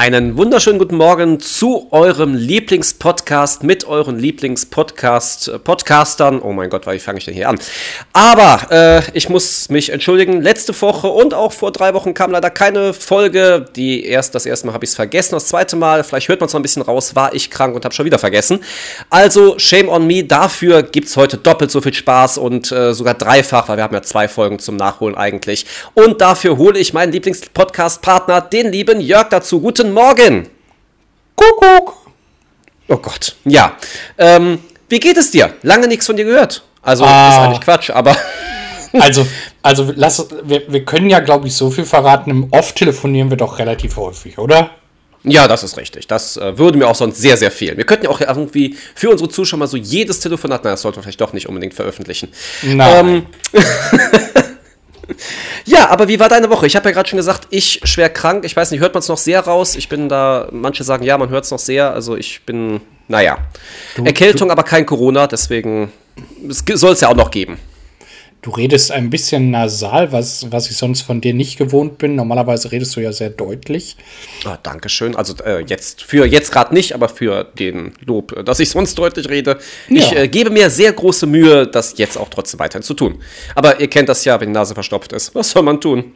Einen 0.00 0.38
wunderschönen 0.38 0.78
guten 0.78 0.96
Morgen 0.96 1.40
zu 1.40 1.88
eurem 1.90 2.34
Lieblingspodcast 2.34 3.64
mit 3.64 3.86
euren 3.86 4.18
Lieblingspodcast 4.18 5.62
Podcastern. 5.62 6.40
Oh 6.40 6.52
mein 6.52 6.70
Gott, 6.70 6.86
wie 6.86 6.98
fange 6.98 7.18
ich 7.18 7.26
denn 7.26 7.34
hier 7.34 7.50
an? 7.50 7.58
Aber 8.14 8.66
äh, 8.70 9.02
ich 9.12 9.28
muss 9.28 9.68
mich 9.68 9.90
entschuldigen. 9.90 10.40
Letzte 10.40 10.72
Woche 10.80 11.08
und 11.08 11.34
auch 11.34 11.52
vor 11.52 11.70
drei 11.70 11.92
Wochen 11.92 12.14
kam 12.14 12.30
leider 12.30 12.48
keine 12.48 12.94
Folge. 12.94 13.66
Die 13.76 14.06
erst 14.06 14.34
das 14.34 14.46
erste 14.46 14.68
Mal 14.68 14.72
habe 14.72 14.86
ich 14.86 14.92
es 14.92 14.96
vergessen. 14.96 15.34
Das 15.34 15.48
zweite 15.48 15.76
Mal, 15.76 16.02
vielleicht 16.02 16.28
hört 16.28 16.40
man 16.40 16.46
es 16.46 16.54
noch 16.54 16.60
ein 16.60 16.62
bisschen 16.62 16.80
raus, 16.80 17.14
war 17.14 17.34
ich 17.34 17.50
krank 17.50 17.74
und 17.74 17.84
habe 17.84 17.94
schon 17.94 18.06
wieder 18.06 18.18
vergessen. 18.18 18.60
Also 19.10 19.58
shame 19.58 19.90
on 19.90 20.06
me. 20.06 20.24
Dafür 20.24 20.82
gibt 20.82 21.08
es 21.08 21.18
heute 21.18 21.36
doppelt 21.36 21.70
so 21.70 21.82
viel 21.82 21.92
Spaß 21.92 22.38
und 22.38 22.72
äh, 22.72 22.94
sogar 22.94 23.12
dreifach, 23.12 23.68
weil 23.68 23.76
wir 23.76 23.84
haben 23.84 23.94
ja 23.94 24.00
zwei 24.00 24.28
Folgen 24.28 24.60
zum 24.60 24.76
Nachholen 24.76 25.14
eigentlich. 25.14 25.66
Und 25.92 26.22
dafür 26.22 26.56
hole 26.56 26.78
ich 26.78 26.94
meinen 26.94 27.12
Lieblingspodcast-Partner, 27.12 28.40
den 28.40 28.72
lieben 28.72 29.02
Jörg, 29.02 29.28
dazu. 29.28 29.60
Guten 29.60 29.89
Morgen. 29.92 30.48
Kuckuck. 31.36 31.96
Oh 32.88 32.96
Gott. 32.96 33.36
Ja. 33.44 33.76
Ähm, 34.18 34.58
wie 34.88 35.00
geht 35.00 35.16
es 35.16 35.30
dir? 35.30 35.54
Lange 35.62 35.88
nichts 35.88 36.06
von 36.06 36.16
dir 36.16 36.24
gehört. 36.24 36.62
Also, 36.82 37.04
ah. 37.04 37.28
ist 37.28 37.38
eigentlich 37.38 37.60
Quatsch, 37.60 37.90
aber. 37.90 38.16
also, 38.92 39.26
also 39.62 39.92
lass, 39.94 40.26
wir, 40.42 40.70
wir 40.72 40.84
können 40.84 41.08
ja, 41.08 41.20
glaube 41.20 41.46
ich, 41.46 41.54
so 41.54 41.70
viel 41.70 41.84
verraten. 41.84 42.30
Im 42.30 42.52
Off 42.52 42.72
telefonieren 42.72 43.30
wir 43.30 43.36
doch 43.36 43.58
relativ 43.58 43.96
häufig, 43.96 44.38
oder? 44.38 44.70
Ja, 45.22 45.46
das 45.46 45.62
ist 45.62 45.76
richtig. 45.76 46.06
Das 46.06 46.36
äh, 46.36 46.56
würde 46.56 46.78
mir 46.78 46.88
auch 46.88 46.94
sonst 46.94 47.18
sehr, 47.18 47.36
sehr 47.36 47.50
fehlen. 47.50 47.76
Wir 47.76 47.84
könnten 47.84 48.06
ja 48.06 48.10
auch 48.10 48.20
irgendwie 48.20 48.76
für 48.94 49.10
unsere 49.10 49.28
Zuschauer 49.28 49.58
mal 49.58 49.66
so 49.66 49.76
jedes 49.76 50.20
Telefonat, 50.20 50.64
nein, 50.64 50.72
das 50.72 50.82
sollten 50.82 50.98
wir 50.98 51.02
vielleicht 51.02 51.20
doch 51.20 51.34
nicht 51.34 51.46
unbedingt 51.46 51.74
veröffentlichen. 51.74 52.32
Nein. 52.62 53.26
Ähm, 53.52 53.62
Ja, 55.64 55.90
aber 55.90 56.08
wie 56.08 56.20
war 56.20 56.28
deine 56.28 56.50
Woche? 56.50 56.66
Ich 56.66 56.76
habe 56.76 56.88
ja 56.88 56.94
gerade 56.94 57.08
schon 57.08 57.16
gesagt, 57.16 57.46
ich 57.50 57.80
schwer 57.84 58.08
krank. 58.08 58.44
Ich 58.44 58.56
weiß 58.56 58.70
nicht, 58.70 58.80
hört 58.80 58.94
man 58.94 59.00
es 59.00 59.08
noch 59.08 59.18
sehr 59.18 59.40
raus? 59.40 59.76
Ich 59.76 59.88
bin 59.88 60.08
da, 60.08 60.48
manche 60.52 60.84
sagen, 60.84 61.04
ja, 61.04 61.18
man 61.18 61.28
hört 61.28 61.44
es 61.44 61.50
noch 61.50 61.58
sehr. 61.58 61.92
Also 61.92 62.16
ich 62.16 62.44
bin, 62.44 62.80
naja. 63.08 63.38
Du, 63.96 64.04
Erkältung, 64.04 64.48
du, 64.48 64.52
aber 64.52 64.62
kein 64.62 64.86
Corona, 64.86 65.26
deswegen 65.26 65.92
soll 66.48 66.92
es 66.92 67.00
ja 67.00 67.08
auch 67.08 67.16
noch 67.16 67.30
geben. 67.30 67.58
Du 68.42 68.50
redest 68.50 68.90
ein 68.90 69.10
bisschen 69.10 69.50
nasal, 69.50 70.12
was, 70.12 70.50
was 70.50 70.70
ich 70.70 70.76
sonst 70.76 71.02
von 71.02 71.20
dir 71.20 71.34
nicht 71.34 71.58
gewohnt 71.58 71.98
bin. 71.98 72.14
Normalerweise 72.14 72.72
redest 72.72 72.96
du 72.96 73.00
ja 73.00 73.12
sehr 73.12 73.28
deutlich. 73.28 73.96
Ah, 74.46 74.56
Dankeschön. 74.62 75.14
Also 75.14 75.34
äh, 75.44 75.62
jetzt 75.66 76.02
für 76.02 76.24
jetzt 76.24 76.50
gerade 76.50 76.72
nicht, 76.72 76.94
aber 76.94 77.10
für 77.10 77.44
den 77.44 77.92
Lob, 78.04 78.32
äh, 78.32 78.42
dass 78.42 78.58
ich 78.58 78.70
sonst 78.70 78.98
deutlich 78.98 79.28
rede. 79.28 79.58
Ja. 79.88 79.96
Ich 79.96 80.16
äh, 80.16 80.28
gebe 80.28 80.48
mir 80.48 80.70
sehr 80.70 80.92
große 80.92 81.26
Mühe, 81.26 81.66
das 81.66 81.98
jetzt 81.98 82.16
auch 82.16 82.30
trotzdem 82.30 82.60
weiterhin 82.60 82.82
zu 82.82 82.94
tun. 82.94 83.20
Aber 83.54 83.78
ihr 83.78 83.88
kennt 83.88 84.08
das 84.08 84.24
ja, 84.24 84.40
wenn 84.40 84.48
die 84.48 84.54
Nase 84.54 84.72
verstopft 84.72 85.12
ist. 85.12 85.34
Was 85.34 85.50
soll 85.50 85.62
man 85.62 85.78
tun? 85.78 86.14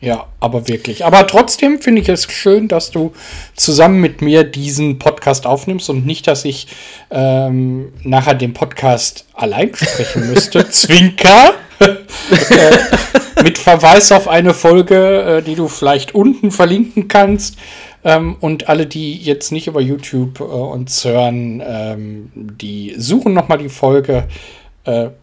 Ja, 0.00 0.28
aber 0.40 0.66
wirklich. 0.66 1.04
Aber 1.04 1.26
trotzdem 1.26 1.80
finde 1.80 2.00
ich 2.00 2.08
es 2.08 2.30
schön, 2.32 2.68
dass 2.68 2.90
du 2.90 3.12
zusammen 3.54 4.00
mit 4.00 4.22
mir 4.22 4.44
diesen 4.44 4.98
Podcast 4.98 5.46
aufnimmst 5.46 5.90
und 5.90 6.06
nicht, 6.06 6.26
dass 6.26 6.46
ich 6.46 6.68
ähm, 7.10 7.92
nachher 8.02 8.34
den 8.34 8.54
Podcast 8.54 9.26
allein 9.34 9.74
sprechen 9.74 10.28
müsste. 10.28 10.68
Zwinker. 10.70 11.52
äh, 11.80 13.42
mit 13.42 13.58
Verweis 13.58 14.10
auf 14.12 14.26
eine 14.26 14.54
Folge, 14.54 15.38
äh, 15.38 15.42
die 15.42 15.54
du 15.54 15.68
vielleicht 15.68 16.14
unten 16.14 16.50
verlinken 16.50 17.08
kannst. 17.08 17.56
Ähm, 18.02 18.36
und 18.40 18.70
alle, 18.70 18.86
die 18.86 19.16
jetzt 19.16 19.52
nicht 19.52 19.66
über 19.66 19.82
YouTube 19.82 20.40
äh, 20.40 20.44
uns 20.44 21.04
hören, 21.04 21.62
ähm, 21.62 22.30
die 22.34 22.94
suchen 22.96 23.34
nochmal 23.34 23.58
die 23.58 23.68
Folge. 23.68 24.24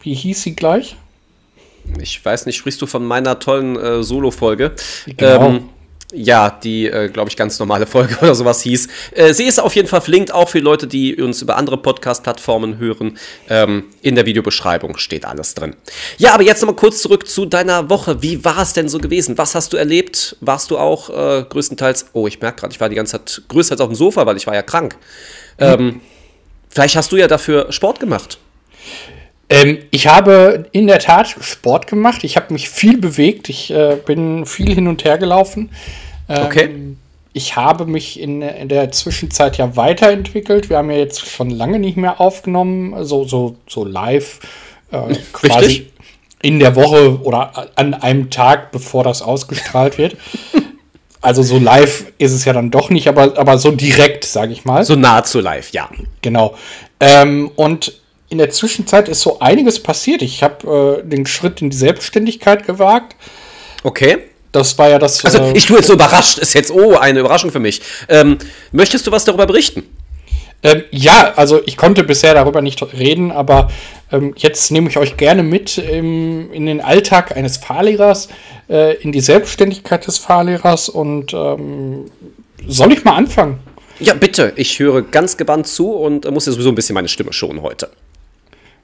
Wie 0.01 0.13
hieß 0.13 0.43
sie 0.43 0.55
gleich? 0.55 0.95
Ich 2.01 2.23
weiß 2.23 2.45
nicht, 2.45 2.57
sprichst 2.57 2.81
du 2.81 2.85
von 2.85 3.05
meiner 3.05 3.39
tollen 3.39 3.77
äh, 3.77 4.03
Solo-Folge? 4.03 4.73
Genau. 5.05 5.47
Ähm, 5.47 5.69
ja, 6.13 6.49
die, 6.49 6.85
äh, 6.85 7.09
glaube 7.09 7.29
ich, 7.29 7.35
ganz 7.35 7.59
normale 7.59 7.85
Folge 7.85 8.17
oder 8.21 8.33
sowas 8.33 8.61
hieß. 8.61 8.87
Äh, 9.11 9.33
sie 9.33 9.43
ist 9.43 9.59
auf 9.59 9.75
jeden 9.75 9.89
Fall 9.89 9.99
verlinkt, 9.99 10.33
auch 10.33 10.47
für 10.47 10.59
Leute, 10.59 10.87
die 10.87 11.21
uns 11.21 11.41
über 11.41 11.57
andere 11.57 11.77
Podcast-Plattformen 11.77 12.77
hören. 12.77 13.17
Ähm, 13.49 13.85
in 14.01 14.15
der 14.15 14.25
Videobeschreibung 14.25 14.97
steht 14.97 15.25
alles 15.25 15.53
drin. 15.53 15.75
Ja, 16.17 16.33
aber 16.33 16.43
jetzt 16.43 16.61
nochmal 16.61 16.77
kurz 16.77 17.01
zurück 17.01 17.27
zu 17.27 17.45
deiner 17.45 17.89
Woche. 17.89 18.21
Wie 18.21 18.45
war 18.45 18.61
es 18.61 18.71
denn 18.71 18.87
so 18.87 18.99
gewesen? 18.99 19.37
Was 19.37 19.53
hast 19.53 19.73
du 19.73 19.77
erlebt? 19.77 20.37
Warst 20.39 20.71
du 20.71 20.77
auch 20.77 21.09
äh, 21.09 21.43
größtenteils, 21.43 22.07
oh, 22.13 22.25
ich 22.27 22.39
merke 22.39 22.61
gerade, 22.61 22.73
ich 22.73 22.79
war 22.79 22.87
die 22.87 22.95
ganze 22.95 23.17
Zeit 23.17 23.41
größtenteils 23.49 23.81
auf 23.81 23.89
dem 23.89 23.95
Sofa, 23.95 24.25
weil 24.25 24.37
ich 24.37 24.47
war 24.47 24.55
ja 24.55 24.61
krank. 24.61 24.95
Ähm, 25.57 25.99
vielleicht 26.69 26.95
hast 26.95 27.11
du 27.11 27.17
ja 27.17 27.27
dafür 27.27 27.71
Sport 27.73 27.99
gemacht. 27.99 28.37
Ähm, 29.49 29.79
ich 29.91 30.07
habe 30.07 30.65
in 30.71 30.87
der 30.87 30.99
Tat 30.99 31.29
Sport 31.39 31.87
gemacht. 31.87 32.23
Ich 32.23 32.35
habe 32.35 32.53
mich 32.53 32.69
viel 32.69 32.97
bewegt. 32.97 33.49
Ich 33.49 33.71
äh, 33.71 33.97
bin 34.05 34.45
viel 34.45 34.73
hin 34.73 34.87
und 34.87 35.03
her 35.05 35.17
gelaufen. 35.17 35.69
Ähm, 36.27 36.45
okay. 36.45 36.69
Ich 37.33 37.55
habe 37.55 37.85
mich 37.85 38.19
in, 38.19 38.41
in, 38.41 38.67
der 38.67 38.91
Zwischenzeit 38.91 39.57
ja 39.57 39.75
weiterentwickelt. 39.75 40.69
Wir 40.69 40.77
haben 40.77 40.89
ja 40.89 40.97
jetzt 40.97 41.29
schon 41.29 41.49
lange 41.49 41.79
nicht 41.79 41.95
mehr 41.95 42.19
aufgenommen, 42.19 43.05
so, 43.05 43.25
so, 43.25 43.57
so 43.67 43.85
live 43.85 44.39
äh, 44.91 45.13
quasi 45.33 45.65
Richtig? 45.65 45.93
in 46.41 46.59
der 46.59 46.75
Woche 46.75 47.21
oder 47.21 47.69
an 47.75 47.93
einem 47.93 48.31
Tag, 48.31 48.71
bevor 48.71 49.03
das 49.03 49.21
ausgestrahlt 49.21 49.97
wird. 49.97 50.17
Also 51.21 51.43
so 51.43 51.57
live 51.57 52.05
ist 52.17 52.31
es 52.31 52.45
ja 52.45 52.53
dann 52.53 52.71
doch 52.71 52.89
nicht, 52.89 53.07
aber, 53.07 53.37
aber 53.37 53.57
so 53.57 53.71
direkt, 53.71 54.23
sage 54.23 54.53
ich 54.53 54.65
mal. 54.65 54.83
So 54.83 54.95
nahezu 54.95 55.39
live, 55.39 55.71
ja. 55.71 55.89
Genau. 56.21 56.55
Ähm, 56.99 57.51
und 57.55 57.93
in 58.29 58.37
der 58.37 58.49
Zwischenzeit 58.49 59.07
ist 59.09 59.21
so 59.21 59.39
einiges 59.39 59.81
passiert. 59.81 60.21
Ich 60.21 60.43
habe 60.43 61.01
äh, 61.03 61.07
den 61.07 61.25
Schritt 61.25 61.61
in 61.61 61.69
die 61.69 61.77
Selbstständigkeit 61.77 62.65
gewagt. 62.65 63.15
Okay. 63.83 64.17
Das 64.51 64.77
war 64.77 64.89
ja 64.89 64.97
das. 64.97 65.23
Also, 65.23 65.39
äh, 65.39 65.57
ich 65.57 65.65
tue 65.65 65.77
jetzt 65.77 65.87
so 65.87 65.93
überrascht. 65.93 66.39
Ist 66.39 66.53
jetzt, 66.53 66.71
oh, 66.71 66.95
eine 66.95 67.19
Überraschung 67.19 67.51
für 67.51 67.59
mich. 67.59 67.81
Ähm, 68.09 68.37
möchtest 68.71 69.05
du 69.05 69.11
was 69.11 69.25
darüber 69.25 69.45
berichten? 69.45 69.83
Ähm, 70.63 70.83
ja, 70.89 71.33
also 71.35 71.61
ich 71.65 71.77
konnte 71.77 72.03
bisher 72.03 72.33
darüber 72.33 72.61
nicht 72.61 72.81
reden, 72.97 73.31
aber 73.31 73.69
ähm, 74.11 74.33
jetzt 74.37 74.71
nehme 74.71 74.89
ich 74.89 74.97
euch 74.97 75.15
gerne 75.15 75.43
mit 75.43 75.77
im, 75.77 76.51
in 76.51 76.65
den 76.65 76.81
Alltag 76.81 77.37
eines 77.37 77.57
Fahrlehrers, 77.57 78.29
äh, 78.67 78.95
in 78.95 79.11
die 79.11 79.21
Selbstständigkeit 79.21 80.07
des 80.07 80.17
Fahrlehrers 80.17 80.89
und 80.89 81.33
ähm, 81.33 82.05
soll 82.65 82.91
ich 82.91 83.03
mal 83.03 83.15
anfangen? 83.15 83.59
Ja, 83.99 84.15
bitte. 84.15 84.53
Ich 84.55 84.79
höre 84.79 85.03
ganz 85.03 85.37
gebannt 85.37 85.67
zu 85.67 85.91
und 85.91 86.29
muss 86.31 86.47
ja 86.47 86.51
sowieso 86.51 86.69
ein 86.69 86.75
bisschen 86.75 86.95
meine 86.95 87.07
Stimme 87.07 87.33
schonen 87.33 87.61
heute. 87.61 87.89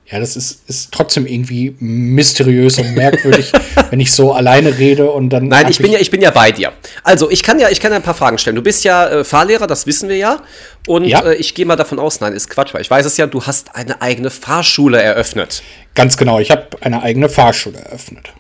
Ja, 0.05 0.19
das 0.19 0.35
ist, 0.35 0.69
ist 0.69 0.91
trotzdem 0.91 1.25
irgendwie 1.25 1.75
mysteriös 1.79 2.77
und 2.77 2.93
merkwürdig, 2.93 3.51
wenn 3.89 4.01
ich 4.01 4.11
so 4.11 4.33
alleine 4.33 4.77
rede 4.77 5.09
und 5.09 5.29
dann. 5.29 5.47
Nein, 5.47 5.67
ich 5.69 5.77
bin 5.77 5.91
ja, 5.91 5.99
ich 5.99 6.11
bin 6.11 6.21
ja 6.21 6.29
bei 6.29 6.51
dir. 6.51 6.73
Also 7.03 7.31
ich 7.31 7.41
kann 7.41 7.57
ja, 7.57 7.69
ich 7.69 7.79
kann 7.79 7.91
ja 7.91 7.97
ein 7.97 8.03
paar 8.03 8.13
Fragen 8.13 8.37
stellen. 8.37 8.57
Du 8.57 8.61
bist 8.61 8.83
ja 8.83 9.07
äh, 9.07 9.23
Fahrlehrer, 9.23 9.65
das 9.65 9.87
wissen 9.87 10.09
wir 10.09 10.17
ja. 10.17 10.43
Und 10.87 11.05
ja. 11.05 11.21
Äh, 11.21 11.35
ich 11.35 11.55
gehe 11.55 11.65
mal 11.65 11.77
davon 11.77 11.99
aus, 11.99 12.19
nein, 12.19 12.33
ist 12.33 12.49
Quatsch, 12.49 12.73
weil 12.73 12.81
ich 12.81 12.91
weiß 12.91 13.05
es 13.05 13.15
ja, 13.15 13.27
du 13.27 13.45
hast 13.45 13.75
eine 13.75 14.01
eigene 14.01 14.29
Fahrschule 14.29 15.01
eröffnet. 15.01 15.63
Ganz 15.95 16.17
genau, 16.17 16.39
ich 16.39 16.51
habe 16.51 16.67
eine 16.81 17.01
eigene 17.01 17.29
Fahrschule 17.29 17.79
eröffnet. 17.79 18.33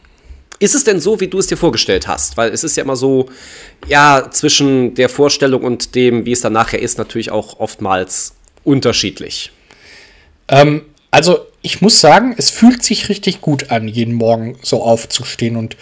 Ist 0.59 0.75
es 0.75 0.83
denn 0.83 0.99
so, 0.99 1.19
wie 1.19 1.27
du 1.27 1.39
es 1.39 1.47
dir 1.47 1.57
vorgestellt 1.57 2.07
hast? 2.07 2.37
Weil 2.37 2.51
es 2.51 2.63
ist 2.63 2.75
ja 2.75 2.83
immer 2.83 2.95
so, 2.95 3.29
ja, 3.87 4.29
zwischen 4.31 4.95
der 4.95 5.09
Vorstellung 5.09 5.63
und 5.63 5.95
dem, 5.95 6.25
wie 6.25 6.33
es 6.33 6.41
dann 6.41 6.53
nachher 6.53 6.81
ist, 6.81 6.97
natürlich 6.97 7.31
auch 7.31 7.59
oftmals 7.59 8.35
unterschiedlich. 8.63 9.51
Ähm, 10.49 10.83
also 11.09 11.47
ich 11.63 11.81
muss 11.81 12.01
sagen, 12.01 12.35
es 12.37 12.49
fühlt 12.49 12.83
sich 12.83 13.09
richtig 13.09 13.41
gut 13.41 13.71
an, 13.71 13.87
jeden 13.87 14.13
Morgen 14.13 14.57
so 14.61 14.83
aufzustehen. 14.83 15.55
Und 15.55 15.77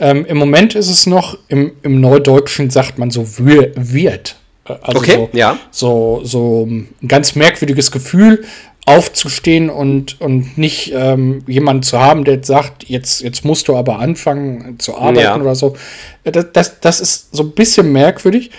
ähm, 0.00 0.24
im 0.24 0.38
Moment 0.38 0.74
ist 0.74 0.88
es 0.88 1.06
noch, 1.06 1.38
im, 1.48 1.72
im 1.82 2.00
Neudeutschen 2.00 2.70
sagt 2.70 2.98
man 2.98 3.10
so 3.10 3.38
wird. 3.38 4.36
Äh, 4.64 4.74
also 4.80 4.98
okay, 4.98 5.14
so, 5.14 5.28
ja. 5.34 5.58
So, 5.70 6.20
so 6.24 6.66
ein 6.66 6.88
ganz 7.06 7.36
merkwürdiges 7.36 7.90
Gefühl, 7.92 8.44
aufzustehen 8.86 9.68
und, 9.68 10.20
und 10.20 10.56
nicht 10.56 10.92
ähm, 10.94 11.42
jemanden 11.46 11.82
zu 11.82 11.98
haben, 11.98 12.24
der 12.24 12.42
sagt, 12.42 12.84
jetzt, 12.88 13.20
jetzt 13.20 13.44
musst 13.44 13.68
du 13.68 13.76
aber 13.76 13.98
anfangen 13.98 14.78
zu 14.78 14.96
arbeiten 14.96 15.18
ja. 15.18 15.36
oder 15.36 15.54
so. 15.54 15.76
Äh, 16.24 16.32
das, 16.32 16.46
das, 16.52 16.80
das 16.80 17.00
ist 17.00 17.34
so 17.36 17.42
ein 17.42 17.50
bisschen 17.50 17.92
merkwürdig. 17.92 18.50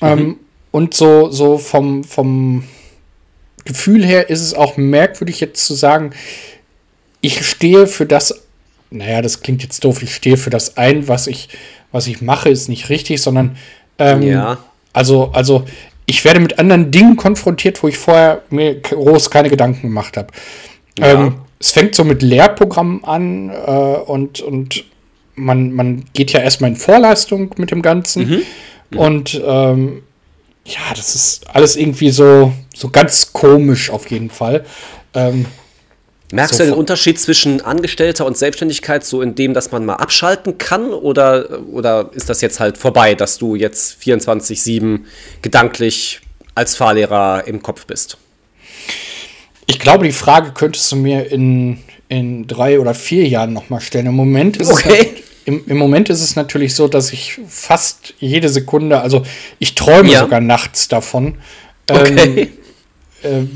Mhm. 0.00 0.06
Ähm, 0.06 0.36
und 0.70 0.94
so, 0.94 1.30
so 1.32 1.58
vom, 1.58 2.04
vom 2.04 2.62
Gefühl 3.64 4.04
her 4.04 4.30
ist 4.30 4.40
es 4.40 4.54
auch 4.54 4.76
merkwürdig 4.76 5.40
jetzt 5.40 5.64
zu 5.64 5.74
sagen, 5.74 6.12
ich 7.20 7.44
stehe 7.46 7.86
für 7.86 8.06
das, 8.06 8.42
naja, 8.90 9.22
das 9.22 9.42
klingt 9.42 9.62
jetzt 9.62 9.84
doof, 9.84 10.02
ich 10.02 10.14
stehe 10.14 10.36
für 10.36 10.50
das 10.50 10.76
ein, 10.76 11.08
was 11.08 11.26
ich, 11.26 11.48
was 11.92 12.06
ich 12.06 12.22
mache, 12.22 12.48
ist 12.48 12.68
nicht 12.68 12.88
richtig, 12.88 13.20
sondern 13.20 13.56
ähm, 13.98 14.22
ja. 14.22 14.58
also, 14.92 15.30
also 15.32 15.64
ich 16.06 16.24
werde 16.24 16.40
mit 16.40 16.58
anderen 16.58 16.90
Dingen 16.90 17.16
konfrontiert, 17.16 17.82
wo 17.82 17.88
ich 17.88 17.98
vorher 17.98 18.42
mir 18.50 18.80
groß 18.80 19.30
keine 19.30 19.50
Gedanken 19.50 19.82
gemacht 19.82 20.16
habe. 20.16 20.28
Ja. 20.98 21.12
Ähm, 21.12 21.34
es 21.58 21.72
fängt 21.72 21.94
so 21.94 22.04
mit 22.04 22.22
Lehrprogrammen 22.22 23.04
an 23.04 23.50
äh, 23.50 23.70
und, 23.70 24.40
und 24.40 24.84
man, 25.34 25.72
man 25.72 26.04
geht 26.14 26.32
ja 26.32 26.40
erstmal 26.40 26.70
in 26.70 26.76
Vorleistung 26.76 27.54
mit 27.58 27.70
dem 27.70 27.82
Ganzen. 27.82 28.28
Mhm. 28.28 28.42
Mhm. 28.90 28.98
Und 28.98 29.42
ähm, 29.44 30.02
ja, 30.64 30.94
das 30.94 31.14
ist 31.14 31.48
alles 31.48 31.76
irgendwie 31.76 32.10
so, 32.10 32.52
so 32.74 32.90
ganz 32.90 33.32
komisch 33.32 33.90
auf 33.90 34.10
jeden 34.10 34.30
Fall. 34.30 34.64
Ähm, 35.14 35.46
Merkst 36.32 36.56
so 36.56 36.64
du 36.64 36.70
den 36.70 36.78
Unterschied 36.78 37.18
zwischen 37.18 37.60
Angestellter 37.60 38.24
und 38.24 38.36
Selbstständigkeit 38.36 39.04
so 39.04 39.20
in 39.20 39.34
dem, 39.34 39.52
dass 39.52 39.72
man 39.72 39.84
mal 39.84 39.96
abschalten 39.96 40.58
kann? 40.58 40.90
Oder, 40.92 41.60
oder 41.72 42.10
ist 42.14 42.28
das 42.28 42.40
jetzt 42.40 42.60
halt 42.60 42.78
vorbei, 42.78 43.14
dass 43.14 43.38
du 43.38 43.56
jetzt 43.56 44.00
24-7 44.00 45.00
gedanklich 45.42 46.20
als 46.54 46.76
Fahrlehrer 46.76 47.44
im 47.46 47.62
Kopf 47.62 47.86
bist? 47.86 48.16
Ich 49.66 49.78
glaube, 49.78 50.04
die 50.04 50.12
Frage 50.12 50.52
könntest 50.52 50.90
du 50.92 50.96
mir 50.96 51.30
in, 51.30 51.78
in 52.08 52.46
drei 52.46 52.78
oder 52.78 52.94
vier 52.94 53.26
Jahren 53.26 53.52
nochmal 53.52 53.80
stellen. 53.80 54.06
Im 54.06 54.14
Moment 54.14 54.56
ist 54.56 54.70
okay. 54.70 54.88
es 54.88 54.94
halt, 54.94 55.22
im, 55.44 55.64
im, 55.66 55.76
Moment 55.76 56.10
ist 56.10 56.22
es 56.22 56.36
natürlich 56.36 56.74
so, 56.74 56.88
dass 56.88 57.12
ich 57.12 57.40
fast 57.48 58.14
jede 58.18 58.48
Sekunde, 58.48 59.00
also 59.00 59.22
ich 59.58 59.74
träume 59.74 60.10
ja. 60.10 60.20
sogar 60.20 60.40
nachts 60.40 60.88
davon. 60.88 61.38
Okay. 61.90 62.42
Ähm, 62.42 62.48
äh, 63.22 63.46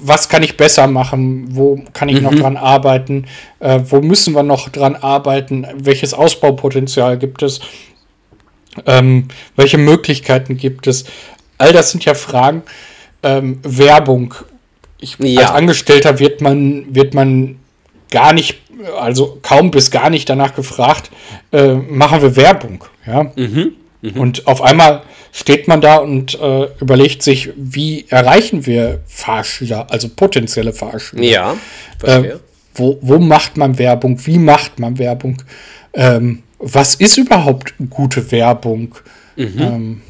was 0.00 0.28
kann 0.28 0.42
ich 0.42 0.56
besser 0.56 0.86
machen, 0.86 1.54
wo 1.54 1.80
kann 1.92 2.08
ich 2.08 2.16
mhm. 2.16 2.22
noch 2.24 2.34
dran 2.34 2.56
arbeiten, 2.56 3.26
äh, 3.60 3.80
wo 3.88 4.00
müssen 4.00 4.34
wir 4.34 4.42
noch 4.42 4.68
dran 4.68 4.96
arbeiten, 4.96 5.66
welches 5.76 6.14
Ausbaupotenzial 6.14 7.18
gibt 7.18 7.42
es, 7.42 7.60
ähm, 8.84 9.28
welche 9.54 9.78
Möglichkeiten 9.78 10.56
gibt 10.56 10.86
es. 10.86 11.04
All 11.58 11.72
das 11.72 11.90
sind 11.90 12.04
ja 12.04 12.14
Fragen. 12.14 12.62
Ähm, 13.22 13.60
Werbung. 13.62 14.34
Ich, 14.98 15.18
ja. 15.18 15.42
Als 15.42 15.50
Angestellter 15.50 16.18
wird 16.18 16.40
man, 16.40 16.94
wird 16.94 17.14
man 17.14 17.56
gar 18.10 18.32
nicht, 18.32 18.58
also 18.98 19.38
kaum 19.42 19.70
bis 19.70 19.90
gar 19.90 20.10
nicht 20.10 20.28
danach 20.28 20.54
gefragt, 20.54 21.10
äh, 21.52 21.74
machen 21.74 22.22
wir 22.22 22.36
Werbung. 22.36 22.84
Ja? 23.06 23.32
Mhm. 23.36 23.72
Mhm. 24.02 24.20
Und 24.20 24.46
auf 24.46 24.62
einmal 24.62 25.02
steht 25.32 25.68
man 25.68 25.80
da 25.80 25.96
und 25.96 26.38
äh, 26.40 26.68
überlegt 26.80 27.22
sich, 27.22 27.50
wie 27.56 28.06
erreichen 28.08 28.66
wir 28.66 29.00
Fahrschüler, 29.06 29.86
also 29.90 30.08
potenzielle 30.08 30.72
Fahrschüler. 30.72 31.22
Ja. 31.22 31.56
Äh, 32.02 32.34
wo, 32.74 32.98
wo 33.00 33.18
macht 33.18 33.56
man 33.56 33.78
Werbung? 33.78 34.18
Wie 34.26 34.38
macht 34.38 34.78
man 34.78 34.98
Werbung? 34.98 35.42
Ähm, 35.94 36.42
was 36.58 36.94
ist 36.94 37.16
überhaupt 37.16 37.74
gute 37.90 38.30
Werbung? 38.30 38.94
Mhm. 39.36 39.54
Ähm, 39.58 40.02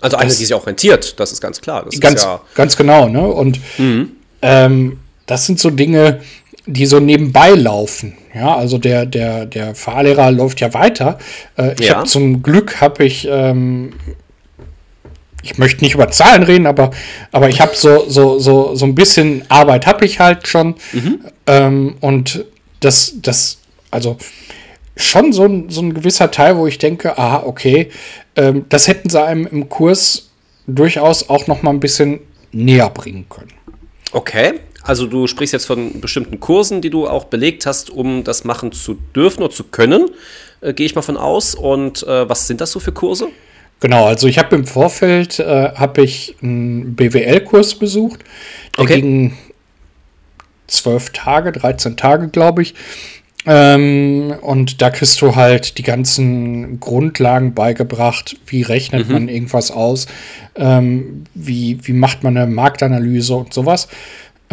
also 0.00 0.16
eine, 0.16 0.28
das, 0.28 0.38
die 0.38 0.44
sich 0.44 0.54
auch 0.54 0.66
rentiert, 0.66 1.18
das 1.20 1.30
ist 1.32 1.40
ganz 1.40 1.60
klar. 1.60 1.84
Das 1.84 2.00
ganz, 2.00 2.24
ja 2.24 2.40
ganz 2.54 2.76
genau, 2.76 3.08
ne? 3.08 3.24
Und 3.24 3.60
mhm. 3.78 4.12
ähm, 4.42 4.98
das 5.26 5.46
sind 5.46 5.60
so 5.60 5.70
Dinge, 5.70 6.20
die 6.66 6.86
so 6.86 7.00
nebenbei 7.00 7.50
laufen. 7.50 8.14
Ja, 8.34 8.56
also 8.56 8.78
der, 8.78 9.04
der, 9.04 9.46
der 9.46 9.74
Fahrlehrer 9.74 10.30
läuft 10.30 10.60
ja 10.60 10.72
weiter. 10.74 11.18
Äh, 11.56 11.74
ich 11.78 11.88
ja. 11.88 11.96
habe 11.96 12.06
zum 12.06 12.42
Glück 12.42 12.80
habe 12.80 13.04
ich 13.04 13.28
ähm, 13.30 13.92
ich 15.42 15.58
möchte 15.58 15.82
nicht 15.84 15.94
über 15.94 16.08
Zahlen 16.08 16.44
reden, 16.44 16.66
aber, 16.66 16.92
aber 17.32 17.48
ich 17.48 17.60
habe 17.60 17.72
so, 17.74 18.08
so, 18.08 18.38
so, 18.38 18.74
so 18.74 18.86
ein 18.86 18.94
bisschen 18.94 19.44
Arbeit 19.48 19.86
habe 19.86 20.04
ich 20.04 20.20
halt 20.20 20.46
schon. 20.46 20.76
Mhm. 20.92 21.20
Ähm, 21.46 21.96
und 22.00 22.44
das, 22.80 23.14
das, 23.20 23.58
also 23.90 24.16
schon 24.96 25.32
so 25.32 25.44
ein, 25.44 25.68
so 25.68 25.82
ein 25.82 25.94
gewisser 25.94 26.30
Teil, 26.30 26.56
wo 26.56 26.66
ich 26.66 26.78
denke, 26.78 27.18
aha, 27.18 27.42
okay, 27.44 27.90
ähm, 28.36 28.66
das 28.68 28.88
hätten 28.88 29.10
sie 29.10 29.20
einem 29.20 29.46
im 29.46 29.68
Kurs 29.68 30.30
durchaus 30.66 31.28
auch 31.28 31.48
noch 31.48 31.62
mal 31.62 31.70
ein 31.70 31.80
bisschen 31.80 32.20
näher 32.52 32.90
bringen 32.90 33.26
können. 33.28 33.52
Okay, 34.12 34.60
also 34.82 35.06
du 35.06 35.26
sprichst 35.26 35.52
jetzt 35.52 35.66
von 35.66 36.00
bestimmten 36.00 36.40
Kursen, 36.40 36.80
die 36.80 36.90
du 36.90 37.06
auch 37.06 37.24
belegt 37.24 37.66
hast, 37.66 37.90
um 37.90 38.24
das 38.24 38.44
machen 38.44 38.72
zu 38.72 38.98
dürfen 39.14 39.42
oder 39.42 39.52
zu 39.52 39.64
können, 39.64 40.10
äh, 40.60 40.72
gehe 40.72 40.86
ich 40.86 40.94
mal 40.94 41.02
von 41.02 41.16
aus. 41.16 41.54
Und 41.54 42.02
äh, 42.02 42.28
was 42.28 42.46
sind 42.46 42.60
das 42.60 42.72
so 42.72 42.80
für 42.80 42.92
Kurse? 42.92 43.28
Genau, 43.80 44.06
also 44.06 44.28
ich 44.28 44.38
habe 44.38 44.54
im 44.54 44.64
Vorfeld 44.64 45.38
äh, 45.40 45.72
habe 45.74 46.02
ich 46.02 46.36
einen 46.42 46.94
BWL-Kurs 46.94 47.76
besucht. 47.76 48.20
Der 48.76 48.84
okay. 48.84 49.00
ging 49.00 49.36
zwölf 50.68 51.10
Tage, 51.10 51.52
13 51.52 51.96
Tage, 51.96 52.28
glaube 52.28 52.62
ich. 52.62 52.74
Ähm, 53.44 54.34
und 54.40 54.80
da 54.80 54.90
kriegst 54.90 55.20
du 55.20 55.34
halt 55.34 55.78
die 55.78 55.82
ganzen 55.82 56.78
Grundlagen 56.78 57.54
beigebracht. 57.54 58.36
Wie 58.46 58.62
rechnet 58.62 59.08
mhm. 59.08 59.12
man 59.12 59.28
irgendwas 59.28 59.70
aus? 59.72 60.06
Ähm, 60.54 61.24
wie, 61.34 61.78
wie 61.82 61.92
macht 61.92 62.22
man 62.22 62.36
eine 62.36 62.50
Marktanalyse 62.50 63.34
und 63.34 63.52
sowas? 63.52 63.88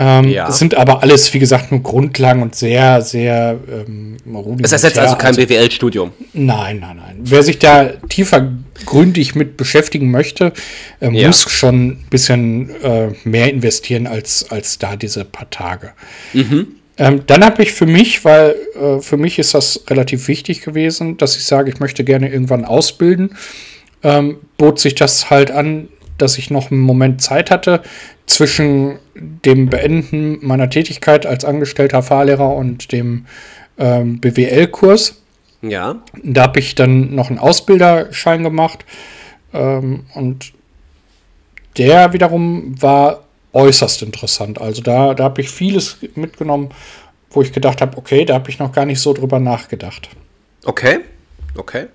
Ähm, 0.01 0.29
ja. 0.29 0.47
Das 0.47 0.59
sind 0.59 0.75
aber 0.75 1.03
alles, 1.03 1.33
wie 1.33 1.39
gesagt, 1.39 1.71
nur 1.71 1.83
Grundlagen 1.83 2.41
und 2.41 2.55
sehr, 2.55 3.01
sehr 3.01 3.59
ähm, 3.69 4.15
Es 4.61 4.71
ersetzt 4.71 4.97
also 4.97 5.17
kein 5.17 5.35
also, 5.35 5.41
BWL-Studium. 5.45 6.13
Nein, 6.31 6.79
nein, 6.79 6.95
nein. 6.95 7.17
Wer 7.19 7.43
sich 7.43 7.59
da 7.59 7.87
tiefer 8.07 8.49
gründlich 8.85 9.35
mit 9.35 9.57
beschäftigen 9.57 10.09
möchte, 10.09 10.53
äh, 11.01 11.11
ja. 11.11 11.27
muss 11.27 11.41
schon 11.51 11.87
ein 11.87 12.07
bisschen 12.09 12.69
äh, 12.81 13.09
mehr 13.25 13.51
investieren 13.51 14.07
als, 14.07 14.49
als 14.49 14.79
da 14.79 14.95
diese 14.95 15.25
paar 15.25 15.49
Tage. 15.49 15.91
Mhm. 16.31 16.67
Ähm, 16.97 17.23
dann 17.27 17.43
habe 17.43 17.61
ich 17.61 17.73
für 17.73 17.85
mich, 17.85 18.23
weil 18.23 18.55
äh, 18.81 19.01
für 19.01 19.17
mich 19.17 19.37
ist 19.37 19.53
das 19.53 19.83
relativ 19.89 20.29
wichtig 20.29 20.61
gewesen, 20.61 21.17
dass 21.17 21.35
ich 21.35 21.43
sage, 21.43 21.69
ich 21.69 21.81
möchte 21.81 22.05
gerne 22.05 22.31
irgendwann 22.31 22.63
ausbilden, 22.63 23.35
ähm, 24.03 24.37
bot 24.57 24.79
sich 24.79 24.95
das 24.95 25.29
halt 25.29 25.51
an, 25.51 25.89
dass 26.21 26.37
ich 26.37 26.49
noch 26.49 26.71
einen 26.71 26.81
Moment 26.81 27.21
Zeit 27.21 27.51
hatte 27.51 27.81
zwischen 28.25 28.99
dem 29.15 29.69
Beenden 29.69 30.45
meiner 30.45 30.69
Tätigkeit 30.69 31.25
als 31.25 31.45
angestellter 31.45 32.03
Fahrlehrer 32.03 32.55
und 32.55 32.91
dem 32.91 33.25
ähm, 33.77 34.19
BWL-Kurs. 34.19 35.21
Ja. 35.61 36.01
Da 36.23 36.43
habe 36.43 36.59
ich 36.59 36.75
dann 36.75 37.15
noch 37.15 37.29
einen 37.29 37.39
Ausbilderschein 37.39 38.43
gemacht 38.43 38.85
ähm, 39.53 40.05
und 40.13 40.53
der 41.77 42.13
wiederum 42.13 42.81
war 42.81 43.23
äußerst 43.53 44.01
interessant. 44.03 44.61
Also 44.61 44.81
da, 44.81 45.13
da 45.13 45.23
habe 45.25 45.41
ich 45.41 45.49
vieles 45.49 45.97
mitgenommen, 46.15 46.69
wo 47.31 47.41
ich 47.41 47.51
gedacht 47.51 47.81
habe, 47.81 47.97
okay, 47.97 48.25
da 48.25 48.35
habe 48.35 48.49
ich 48.49 48.59
noch 48.59 48.71
gar 48.71 48.85
nicht 48.85 48.99
so 48.99 49.13
drüber 49.13 49.39
nachgedacht. 49.39 50.09
Okay, 50.65 50.99
okay. 51.55 51.87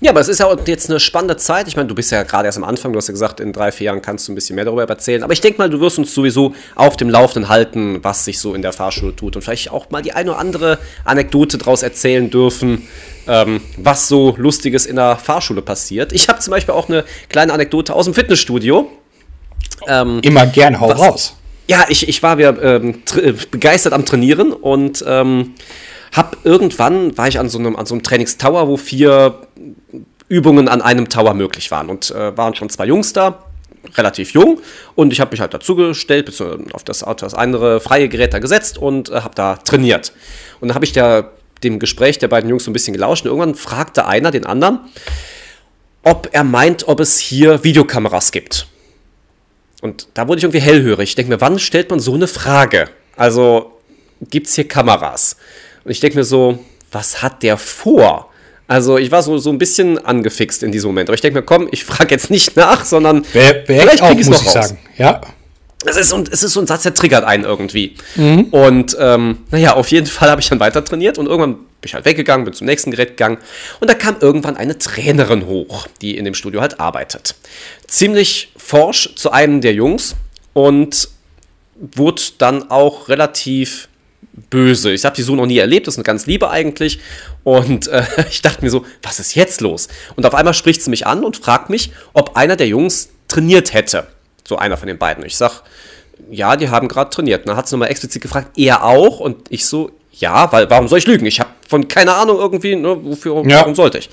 Ja, 0.00 0.12
aber 0.12 0.20
es 0.20 0.28
ist 0.28 0.38
ja 0.38 0.56
jetzt 0.66 0.88
eine 0.88 1.00
spannende 1.00 1.36
Zeit. 1.36 1.66
Ich 1.66 1.74
meine, 1.74 1.88
du 1.88 1.94
bist 1.94 2.12
ja 2.12 2.22
gerade 2.22 2.46
erst 2.46 2.56
am 2.56 2.62
Anfang. 2.62 2.92
Du 2.92 2.98
hast 2.98 3.08
ja 3.08 3.12
gesagt, 3.12 3.40
in 3.40 3.52
drei, 3.52 3.72
vier 3.72 3.86
Jahren 3.86 4.00
kannst 4.00 4.28
du 4.28 4.32
ein 4.32 4.36
bisschen 4.36 4.54
mehr 4.54 4.64
darüber 4.64 4.84
erzählen. 4.84 5.24
Aber 5.24 5.32
ich 5.32 5.40
denke 5.40 5.58
mal, 5.58 5.68
du 5.68 5.80
wirst 5.80 5.98
uns 5.98 6.14
sowieso 6.14 6.54
auf 6.76 6.96
dem 6.96 7.10
Laufenden 7.10 7.48
halten, 7.48 7.98
was 8.02 8.24
sich 8.24 8.38
so 8.38 8.54
in 8.54 8.62
der 8.62 8.72
Fahrschule 8.72 9.16
tut. 9.16 9.34
Und 9.34 9.42
vielleicht 9.42 9.72
auch 9.72 9.90
mal 9.90 10.00
die 10.00 10.12
eine 10.12 10.30
oder 10.30 10.38
andere 10.38 10.78
Anekdote 11.04 11.58
daraus 11.58 11.82
erzählen 11.82 12.30
dürfen, 12.30 12.86
ähm, 13.26 13.60
was 13.76 14.06
so 14.06 14.36
Lustiges 14.38 14.86
in 14.86 14.94
der 14.96 15.16
Fahrschule 15.16 15.62
passiert. 15.62 16.12
Ich 16.12 16.28
habe 16.28 16.38
zum 16.38 16.52
Beispiel 16.52 16.74
auch 16.74 16.88
eine 16.88 17.04
kleine 17.28 17.52
Anekdote 17.52 17.92
aus 17.92 18.04
dem 18.04 18.14
Fitnessstudio. 18.14 18.88
Ähm, 19.88 20.20
Immer 20.22 20.46
gern, 20.46 20.78
hau 20.78 20.90
was, 20.90 21.00
raus. 21.00 21.36
Ja, 21.66 21.86
ich, 21.88 22.08
ich 22.08 22.22
war 22.22 22.38
wieder 22.38 22.62
ähm, 22.62 23.02
begeistert 23.50 23.92
am 23.92 24.04
Trainieren 24.04 24.52
und 24.52 25.04
ähm, 25.08 25.54
hab 26.12 26.38
irgendwann, 26.44 27.16
war 27.18 27.28
ich 27.28 27.38
an 27.38 27.48
so 27.48 27.58
einem, 27.58 27.76
an 27.76 27.86
so 27.86 27.94
einem 27.94 28.02
Trainingstower, 28.02 28.68
wo 28.68 28.76
vier 28.76 29.47
Übungen 30.28 30.68
an 30.68 30.82
einem 30.82 31.08
Tower 31.08 31.34
möglich 31.34 31.70
waren. 31.70 31.88
Und 31.88 32.10
äh, 32.10 32.36
waren 32.36 32.54
schon 32.54 32.68
zwei 32.68 32.86
Jungs 32.86 33.12
da, 33.12 33.44
relativ 33.96 34.32
jung. 34.32 34.60
Und 34.94 35.12
ich 35.12 35.20
habe 35.20 35.30
mich 35.30 35.40
halt 35.40 35.54
dazugestellt, 35.54 36.32
auf 36.72 36.84
das, 36.84 37.02
auf 37.02 37.16
das 37.16 37.34
andere 37.34 37.80
freie 37.80 38.08
Gerät 38.08 38.34
da 38.34 38.38
gesetzt 38.38 38.78
und 38.78 39.10
äh, 39.10 39.20
habe 39.20 39.34
da 39.34 39.56
trainiert. 39.56 40.12
Und 40.60 40.68
dann 40.68 40.74
habe 40.74 40.84
ich 40.84 40.92
da 40.92 41.30
dem 41.62 41.78
Gespräch 41.78 42.18
der 42.18 42.28
beiden 42.28 42.48
Jungs 42.48 42.64
so 42.64 42.70
ein 42.70 42.72
bisschen 42.72 42.94
gelauscht. 42.94 43.24
Und 43.24 43.30
irgendwann 43.30 43.54
fragte 43.54 44.06
einer 44.06 44.30
den 44.30 44.46
anderen, 44.46 44.80
ob 46.02 46.28
er 46.32 46.44
meint, 46.44 46.86
ob 46.88 47.00
es 47.00 47.18
hier 47.18 47.64
Videokameras 47.64 48.32
gibt. 48.32 48.66
Und 49.80 50.08
da 50.14 50.26
wurde 50.26 50.38
ich 50.38 50.44
irgendwie 50.44 50.60
hellhörig. 50.60 51.10
Ich 51.10 51.14
denke 51.14 51.32
mir, 51.32 51.40
wann 51.40 51.58
stellt 51.58 51.90
man 51.90 52.00
so 52.00 52.14
eine 52.14 52.26
Frage? 52.26 52.86
Also, 53.16 53.78
gibt 54.30 54.48
es 54.48 54.54
hier 54.54 54.66
Kameras? 54.66 55.36
Und 55.84 55.90
ich 55.90 56.00
denke 56.00 56.18
mir 56.18 56.24
so, 56.24 56.58
was 56.90 57.22
hat 57.22 57.42
der 57.42 57.56
vor? 57.56 58.32
Also 58.68 58.98
ich 58.98 59.10
war 59.10 59.22
so, 59.22 59.38
so 59.38 59.50
ein 59.50 59.58
bisschen 59.58 59.98
angefixt 60.04 60.62
in 60.62 60.70
diesem 60.70 60.90
Moment. 60.90 61.08
Aber 61.08 61.14
ich 61.14 61.22
denke 61.22 61.40
mir, 61.40 61.44
komm, 61.44 61.68
ich 61.72 61.84
frage 61.84 62.14
jetzt 62.14 62.30
nicht 62.30 62.54
nach, 62.54 62.84
sondern 62.84 63.24
wer, 63.32 63.64
wer 63.66 63.80
vielleicht 63.80 64.04
kriege 64.04 64.20
ich 64.20 64.26
es 64.26 64.28
noch 64.28 64.42
ich 64.42 64.46
raus. 64.46 64.68
Sagen. 64.68 64.78
Ja. 64.98 65.20
Es 65.86 65.96
ist, 65.96 66.10
so, 66.10 66.22
es 66.30 66.42
ist 66.42 66.52
so 66.52 66.60
ein 66.60 66.66
Satz, 66.66 66.82
der 66.82 66.92
triggert 66.92 67.24
einen 67.24 67.44
irgendwie. 67.44 67.94
Mhm. 68.16 68.44
Und 68.50 68.96
ähm, 69.00 69.38
naja, 69.50 69.74
auf 69.74 69.88
jeden 69.90 70.06
Fall 70.06 70.28
habe 70.28 70.40
ich 70.40 70.48
dann 70.48 70.60
weiter 70.60 70.84
trainiert 70.84 71.18
und 71.18 71.26
irgendwann 71.26 71.54
bin 71.54 71.64
ich 71.84 71.94
halt 71.94 72.04
weggegangen, 72.04 72.44
bin 72.44 72.52
zum 72.52 72.66
nächsten 72.66 72.90
Gerät 72.90 73.10
gegangen 73.10 73.38
und 73.80 73.88
da 73.88 73.94
kam 73.94 74.16
irgendwann 74.20 74.56
eine 74.56 74.76
Trainerin 74.76 75.46
hoch, 75.46 75.86
die 76.02 76.18
in 76.18 76.24
dem 76.24 76.34
Studio 76.34 76.60
halt 76.60 76.80
arbeitet. 76.80 77.36
Ziemlich 77.86 78.52
forsch 78.56 79.14
zu 79.14 79.30
einem 79.30 79.60
der 79.60 79.72
Jungs 79.72 80.16
und 80.52 81.08
wurde 81.76 82.22
dann 82.38 82.70
auch 82.70 83.08
relativ 83.08 83.88
böse. 84.50 84.92
Ich 84.92 85.04
habe 85.04 85.16
die 85.16 85.22
so 85.22 85.34
noch 85.34 85.46
nie 85.46 85.58
erlebt, 85.58 85.86
das 85.86 85.94
ist 85.94 85.98
eine 85.98 86.04
ganz 86.04 86.26
liebe 86.26 86.50
eigentlich. 86.50 86.98
Und 87.48 87.88
äh, 87.88 88.02
ich 88.28 88.42
dachte 88.42 88.62
mir 88.62 88.70
so, 88.70 88.84
was 89.02 89.20
ist 89.20 89.34
jetzt 89.34 89.62
los? 89.62 89.88
Und 90.16 90.26
auf 90.26 90.34
einmal 90.34 90.52
spricht 90.52 90.82
sie 90.82 90.90
mich 90.90 91.06
an 91.06 91.24
und 91.24 91.38
fragt 91.38 91.70
mich, 91.70 91.92
ob 92.12 92.36
einer 92.36 92.56
der 92.56 92.66
Jungs 92.66 93.08
trainiert 93.26 93.72
hätte. 93.72 94.06
So 94.46 94.58
einer 94.58 94.76
von 94.76 94.86
den 94.86 94.98
beiden. 94.98 95.24
Ich 95.24 95.38
sag, 95.38 95.62
ja, 96.30 96.56
die 96.56 96.68
haben 96.68 96.88
gerade 96.88 97.08
trainiert. 97.08 97.40
Und 97.40 97.48
dann 97.48 97.56
hat 97.56 97.66
sie 97.66 97.74
nochmal 97.74 97.88
explizit 97.90 98.20
gefragt, 98.20 98.58
er 98.58 98.84
auch? 98.84 99.20
Und 99.20 99.46
ich 99.48 99.64
so, 99.64 99.90
ja, 100.12 100.52
weil 100.52 100.68
warum 100.68 100.88
soll 100.88 100.98
ich 100.98 101.06
lügen? 101.06 101.24
Ich 101.24 101.40
habe 101.40 101.48
von 101.66 101.88
keine 101.88 102.12
Ahnung 102.12 102.36
irgendwie, 102.36 102.76
ne, 102.76 103.02
wofür, 103.02 103.42
ja. 103.46 103.60
warum 103.60 103.74
sollte 103.74 103.96
ich? 103.96 104.10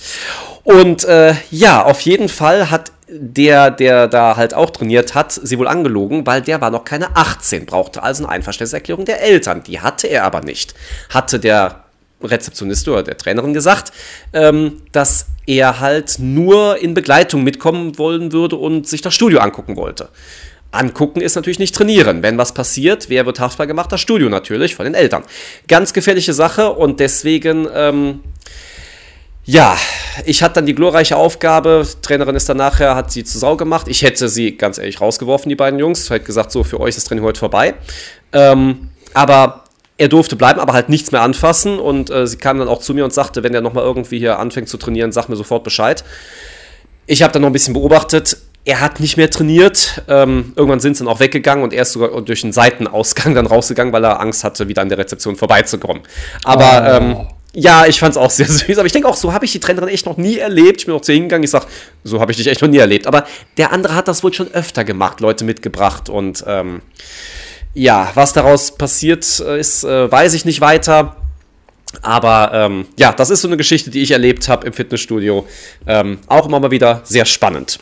Und 0.64 1.04
äh, 1.04 1.34
ja, 1.52 1.84
auf 1.84 2.00
jeden 2.02 2.30
Fall 2.30 2.72
hat 2.72 2.94
der, 3.10 3.70
der 3.70 4.08
da 4.08 4.38
halt 4.38 4.54
auch 4.54 4.70
trainiert 4.70 5.14
hat, 5.14 5.34
sie 5.34 5.60
wohl 5.60 5.68
angelogen, 5.68 6.26
weil 6.26 6.42
der 6.42 6.62
war 6.62 6.72
noch 6.72 6.86
keine 6.86 7.18
18, 7.18 7.66
brauchte 7.66 8.02
also 8.02 8.24
eine 8.24 8.32
Einverständniserklärung 8.32 9.04
der 9.04 9.22
Eltern. 9.22 9.62
Die 9.64 9.82
hatte 9.82 10.08
er 10.08 10.24
aber 10.24 10.40
nicht. 10.40 10.74
Hatte 11.10 11.40
der 11.40 11.85
Rezeptionist 12.24 12.88
oder 12.88 13.04
der 13.04 13.18
Trainerin 13.18 13.54
gesagt, 13.54 13.92
ähm, 14.34 14.82
dass 14.92 15.28
er 15.46 15.80
halt 15.80 16.18
nur 16.20 16.82
in 16.82 16.94
Begleitung 16.94 17.44
mitkommen 17.44 17.98
wollen 17.98 18.32
würde 18.32 18.56
und 18.56 18.88
sich 18.88 19.02
das 19.02 19.14
Studio 19.14 19.40
angucken 19.40 19.76
wollte. 19.76 20.10
Angucken 20.72 21.22
ist 21.22 21.36
natürlich 21.36 21.60
nicht 21.60 21.76
trainieren. 21.76 22.22
Wenn 22.22 22.38
was 22.38 22.54
passiert, 22.54 23.10
wer 23.10 23.26
wird 23.26 23.40
haftbar 23.40 23.68
gemacht? 23.68 23.92
Das 23.92 24.02
Studio 24.02 24.30
natürlich 24.30 24.76
von 24.76 24.86
den 24.86 24.94
Eltern. 24.94 25.24
Ganz 25.68 25.94
gefährliche 25.94 26.34
Sache 26.34 26.72
und 26.72 27.00
deswegen, 27.00 27.68
ähm, 27.74 28.22
ja, 29.46 29.78
ich 30.26 30.42
hatte 30.44 30.56
dann 30.56 30.66
die 30.66 30.76
glorreiche 30.76 31.16
Aufgabe, 31.16 31.88
Trainerin 32.02 32.36
ist 32.36 32.50
dann 32.50 32.58
nachher, 32.58 32.96
hat 32.96 33.12
sie 33.12 33.24
zu 33.24 33.38
Sau 33.38 33.56
gemacht. 33.56 33.88
Ich 33.88 34.02
hätte 34.02 34.28
sie 34.28 34.58
ganz 34.58 34.78
ehrlich 34.78 35.00
rausgeworfen, 35.00 35.50
die 35.50 35.56
beiden 35.56 35.80
Jungs. 35.80 36.06
Ich 36.06 36.10
hätte 36.10 36.26
gesagt, 36.26 36.52
so, 36.52 36.64
für 36.64 36.80
euch 36.80 36.90
ist 36.90 36.98
das 36.98 37.04
Training 37.06 37.24
heute 37.24 37.40
vorbei. 37.40 37.76
Ähm, 38.34 38.90
aber 39.14 39.65
er 39.98 40.08
durfte 40.10 40.36
bleiben, 40.36 40.60
aber 40.60 40.74
halt 40.74 40.90
nichts 40.90 41.12
mehr 41.12 41.22
anfassen. 41.22 41.80
Und 41.80 42.10
äh, 42.10 42.28
sie 42.28 42.38
kam 42.38 42.60
dann 42.60 42.68
auch 42.68 42.80
zu 42.80 42.94
mir 42.94 43.06
und 43.06 43.14
sagte, 43.14 43.44
wenn 43.44 43.54
er 43.54 43.62
nochmal 43.62 43.84
irgendwie 43.84 44.20
hier 44.20 44.40
anfängt 44.40 44.70
zu 44.70 44.78
trainieren, 44.78 45.12
sag 45.12 45.30
mir 45.30 45.36
sofort 45.36 45.64
Bescheid. 45.64 46.04
Ich 47.08 47.24
habe 47.24 47.32
dann 47.32 47.42
noch 47.42 47.50
ein 47.50 47.54
bisschen 47.54 47.74
beobachtet. 47.74 48.38
Er 48.66 48.82
hat 48.82 49.00
nicht 49.00 49.16
mehr 49.16 49.30
trainiert. 49.30 50.02
Ähm, 50.08 50.54
irgendwann 50.56 50.80
sind 50.80 50.98
sie 50.98 51.04
dann 51.04 51.14
auch 51.14 51.20
weggegangen 51.20 51.64
und 51.64 51.72
er 51.72 51.84
ist 51.84 51.94
sogar 51.94 52.20
durch 52.22 52.44
einen 52.44 52.52
Seitenausgang 52.52 53.36
dann 53.36 53.46
rausgegangen, 53.46 53.94
weil 53.94 54.04
er 54.04 54.20
Angst 54.20 54.44
hatte, 54.44 54.68
wieder 54.68 54.82
an 54.82 54.90
der 54.90 54.98
Rezeption 54.98 55.36
vorbeizukommen. 55.36 56.02
Aber 56.44 56.82
oh. 56.84 57.04
ähm, 57.04 57.28
ja, 57.54 57.86
ich 57.86 58.00
fand 58.00 58.12
es 58.12 58.18
auch 58.18 58.32
sehr 58.32 58.48
süß. 58.50 58.78
Aber 58.78 58.86
ich 58.86 58.92
denke 58.92 59.08
auch, 59.08 59.16
so 59.16 59.32
habe 59.32 59.46
ich 59.46 59.52
die 59.52 59.60
Trainerin 59.60 59.90
echt 59.90 60.06
noch 60.06 60.18
nie 60.18 60.38
erlebt. 60.38 60.82
Ich 60.82 60.86
bin 60.88 60.96
auch 60.96 61.02
zu 61.02 61.12
ihr 61.12 61.16
hingegangen. 61.16 61.44
Ich 61.44 61.52
sage, 61.52 61.68
so 62.04 62.20
habe 62.20 62.32
ich 62.32 62.38
dich 62.38 62.48
echt 62.48 62.62
noch 62.62 62.70
nie 62.70 62.80
erlebt. 62.80 63.08
Aber 63.08 63.26
der 63.58 63.72
andere 63.72 63.96
hat 63.96 64.08
das 64.08 64.24
wohl 64.24 64.34
schon 64.34 64.52
öfter 64.52 64.84
gemacht, 64.84 65.22
Leute 65.22 65.46
mitgebracht 65.46 66.10
und 66.10 66.44
ähm, 66.48 66.82
ja, 67.76 68.10
was 68.16 68.34
daraus 68.34 68.76
passiert 68.76 69.40
äh, 69.46 69.60
ist, 69.60 69.84
äh, 69.84 70.12
weiß 70.12 70.34
ich 70.34 70.46
nicht 70.46 70.62
weiter. 70.62 71.18
Aber 72.02 72.52
ähm, 72.54 72.88
ja, 72.98 73.14
das 73.14 73.30
ist 73.30 73.42
so 73.42 73.48
eine 73.48 73.58
Geschichte, 73.58 73.90
die 73.90 74.02
ich 74.02 74.12
erlebt 74.12 74.50
habe 74.50 74.66
im 74.68 74.74
Fitnessstudio. 74.74 75.46
Ähm, 75.86 76.20
auch 76.28 76.48
immer 76.48 76.60
mal 76.60 76.72
wieder 76.72 77.02
sehr 77.04 77.26
spannend. 77.26 77.80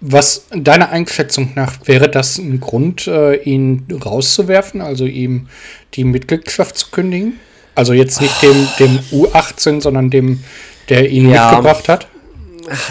Was 0.00 0.46
deiner 0.50 0.90
Einschätzung 0.90 1.52
nach 1.54 1.74
wäre 1.84 2.10
das 2.10 2.36
ein 2.38 2.60
Grund, 2.60 3.06
äh, 3.06 3.36
ihn 3.36 3.86
rauszuwerfen, 4.04 4.82
also 4.82 5.06
ihm 5.06 5.48
die 5.94 6.04
Mitgliedschaft 6.04 6.76
zu 6.76 6.90
kündigen? 6.90 7.40
Also 7.74 7.92
jetzt 7.92 8.20
nicht 8.20 8.42
dem, 8.42 8.68
dem 8.78 8.98
U18, 9.12 9.80
sondern 9.80 10.10
dem, 10.10 10.42
der 10.88 11.08
ihn 11.08 11.30
ja, 11.30 11.50
mitgebracht 11.50 11.88
hat? 11.88 12.08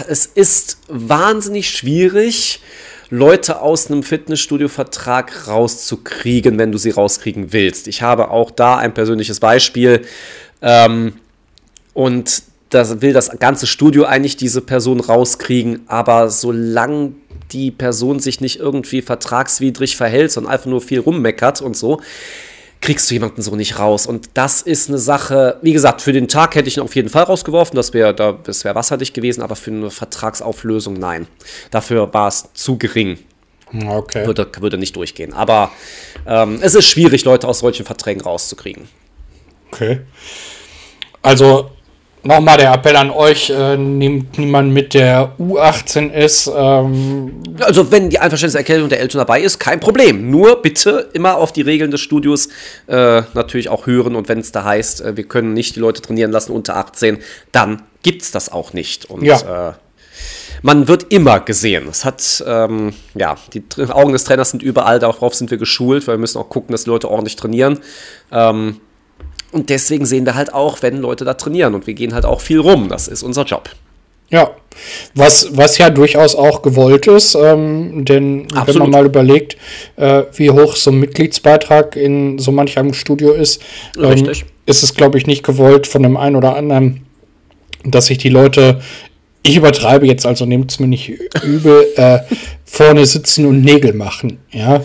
Es 0.08 0.26
ist 0.26 0.78
wahnsinnig 0.88 1.70
schwierig 1.70 2.60
Leute 3.10 3.60
aus 3.60 3.90
einem 3.90 4.02
Fitnessstudio-Vertrag 4.02 5.46
rauszukriegen, 5.46 6.58
wenn 6.58 6.72
du 6.72 6.78
sie 6.78 6.90
rauskriegen 6.90 7.52
willst. 7.52 7.86
Ich 7.88 8.02
habe 8.02 8.30
auch 8.30 8.50
da 8.50 8.76
ein 8.76 8.94
persönliches 8.94 9.40
Beispiel. 9.40 10.02
Ähm, 10.60 11.14
und 11.94 12.42
da 12.70 13.00
will 13.00 13.12
das 13.12 13.38
ganze 13.38 13.66
Studio 13.66 14.04
eigentlich 14.04 14.36
diese 14.36 14.60
Person 14.60 15.00
rauskriegen, 15.00 15.84
aber 15.86 16.30
solange 16.30 17.12
die 17.52 17.70
Person 17.70 18.18
sich 18.18 18.40
nicht 18.40 18.58
irgendwie 18.58 19.02
vertragswidrig 19.02 19.96
verhält, 19.96 20.32
sondern 20.32 20.52
einfach 20.52 20.66
nur 20.66 20.80
viel 20.80 20.98
rummeckert 20.98 21.62
und 21.62 21.76
so, 21.76 22.00
kriegst 22.86 23.10
du 23.10 23.14
jemanden 23.14 23.42
so 23.42 23.56
nicht 23.56 23.80
raus. 23.80 24.06
Und 24.06 24.30
das 24.34 24.62
ist 24.62 24.88
eine 24.88 24.98
Sache, 24.98 25.58
wie 25.60 25.72
gesagt, 25.72 26.00
für 26.00 26.12
den 26.12 26.28
Tag 26.28 26.54
hätte 26.54 26.68
ich 26.68 26.76
ihn 26.76 26.84
auf 26.84 26.94
jeden 26.94 27.08
Fall 27.08 27.24
rausgeworfen, 27.24 27.74
das 27.74 27.92
wäre 27.92 28.14
da, 28.14 28.30
das 28.30 28.64
wär 28.64 28.76
wasserdicht 28.76 29.12
gewesen, 29.12 29.42
aber 29.42 29.56
für 29.56 29.72
eine 29.72 29.90
Vertragsauflösung 29.90 30.94
nein. 30.94 31.26
Dafür 31.72 32.14
war 32.14 32.28
es 32.28 32.48
zu 32.54 32.78
gering. 32.78 33.18
Okay. 33.88 34.24
Würde, 34.24 34.48
würde 34.60 34.78
nicht 34.78 34.94
durchgehen. 34.94 35.32
Aber 35.32 35.72
ähm, 36.28 36.60
es 36.62 36.76
ist 36.76 36.86
schwierig, 36.86 37.24
Leute 37.24 37.48
aus 37.48 37.58
solchen 37.58 37.84
Verträgen 37.84 38.20
rauszukriegen. 38.20 38.86
Okay. 39.72 40.02
Also 41.22 41.72
nochmal 42.26 42.58
der 42.58 42.72
Appell 42.72 42.96
an 42.96 43.10
euch, 43.10 43.50
äh, 43.50 43.76
nehmt 43.76 44.38
niemanden 44.38 44.72
mit, 44.72 44.94
der 44.94 45.32
U18 45.38 46.12
ist. 46.12 46.50
Ähm 46.54 47.42
also 47.60 47.90
wenn 47.90 48.10
die 48.10 48.18
Einverständniserklärung 48.18 48.88
der 48.88 49.00
Eltern 49.00 49.18
dabei 49.18 49.40
ist, 49.40 49.58
kein 49.58 49.80
Problem. 49.80 50.30
Nur 50.30 50.62
bitte 50.62 51.08
immer 51.12 51.36
auf 51.36 51.52
die 51.52 51.62
Regeln 51.62 51.90
des 51.90 52.00
Studios 52.00 52.48
äh, 52.86 53.22
natürlich 53.34 53.68
auch 53.68 53.86
hören 53.86 54.16
und 54.16 54.28
wenn 54.28 54.40
es 54.40 54.52
da 54.52 54.64
heißt, 54.64 55.00
äh, 55.02 55.16
wir 55.16 55.24
können 55.24 55.52
nicht 55.52 55.76
die 55.76 55.80
Leute 55.80 56.02
trainieren 56.02 56.32
lassen 56.32 56.52
unter 56.52 56.76
18, 56.76 57.18
dann 57.52 57.82
gibt 58.02 58.22
es 58.22 58.30
das 58.30 58.50
auch 58.50 58.72
nicht. 58.72 59.06
Und 59.06 59.24
ja. 59.24 59.70
Äh, 59.70 59.72
man 60.62 60.88
wird 60.88 61.12
immer 61.12 61.40
gesehen. 61.40 61.86
Es 61.88 62.04
hat, 62.04 62.42
ähm, 62.46 62.94
ja, 63.14 63.36
die 63.52 63.62
Augen 63.90 64.12
des 64.12 64.24
Trainers 64.24 64.50
sind 64.50 64.62
überall, 64.62 64.98
darauf 64.98 65.34
sind 65.34 65.50
wir 65.50 65.58
geschult, 65.58 66.06
weil 66.06 66.14
wir 66.14 66.20
müssen 66.20 66.38
auch 66.38 66.48
gucken, 66.48 66.72
dass 66.72 66.84
die 66.84 66.90
Leute 66.90 67.10
ordentlich 67.10 67.36
trainieren. 67.36 67.80
Ähm, 68.32 68.80
und 69.52 69.70
deswegen 69.70 70.06
sehen 70.06 70.26
wir 70.26 70.34
halt 70.34 70.52
auch, 70.52 70.82
wenn 70.82 70.98
Leute 70.98 71.24
da 71.24 71.34
trainieren. 71.34 71.74
Und 71.74 71.86
wir 71.86 71.94
gehen 71.94 72.14
halt 72.14 72.24
auch 72.24 72.40
viel 72.40 72.60
rum. 72.60 72.88
Das 72.88 73.08
ist 73.08 73.22
unser 73.22 73.44
Job. 73.44 73.70
Ja, 74.28 74.50
was, 75.14 75.56
was 75.56 75.78
ja 75.78 75.88
durchaus 75.88 76.34
auch 76.34 76.62
gewollt 76.62 77.06
ist, 77.06 77.36
ähm, 77.36 78.04
denn 78.04 78.46
Absolut. 78.46 78.66
wenn 78.66 78.78
man 78.78 78.90
mal 78.90 79.06
überlegt, 79.06 79.56
äh, 79.96 80.24
wie 80.34 80.50
hoch 80.50 80.74
so 80.74 80.90
ein 80.90 80.98
Mitgliedsbeitrag 80.98 81.94
in 81.94 82.38
so 82.38 82.50
manch 82.50 82.76
einem 82.76 82.92
Studio 82.92 83.32
ist, 83.32 83.62
ähm, 83.96 84.28
ist 84.66 84.82
es, 84.82 84.94
glaube 84.94 85.18
ich, 85.18 85.28
nicht 85.28 85.44
gewollt 85.44 85.86
von 85.86 86.02
dem 86.02 86.16
einen 86.16 86.34
oder 86.34 86.56
anderen, 86.56 87.06
dass 87.84 88.06
sich 88.06 88.18
die 88.18 88.28
Leute, 88.28 88.80
ich 89.44 89.56
übertreibe 89.56 90.08
jetzt, 90.08 90.26
also 90.26 90.44
nehmt 90.44 90.72
es 90.72 90.80
mir 90.80 90.88
nicht 90.88 91.08
übel, 91.44 91.86
äh, 91.94 92.18
vorne 92.64 93.06
sitzen 93.06 93.46
und 93.46 93.62
Nägel 93.62 93.92
machen. 93.92 94.40
Ja, 94.50 94.82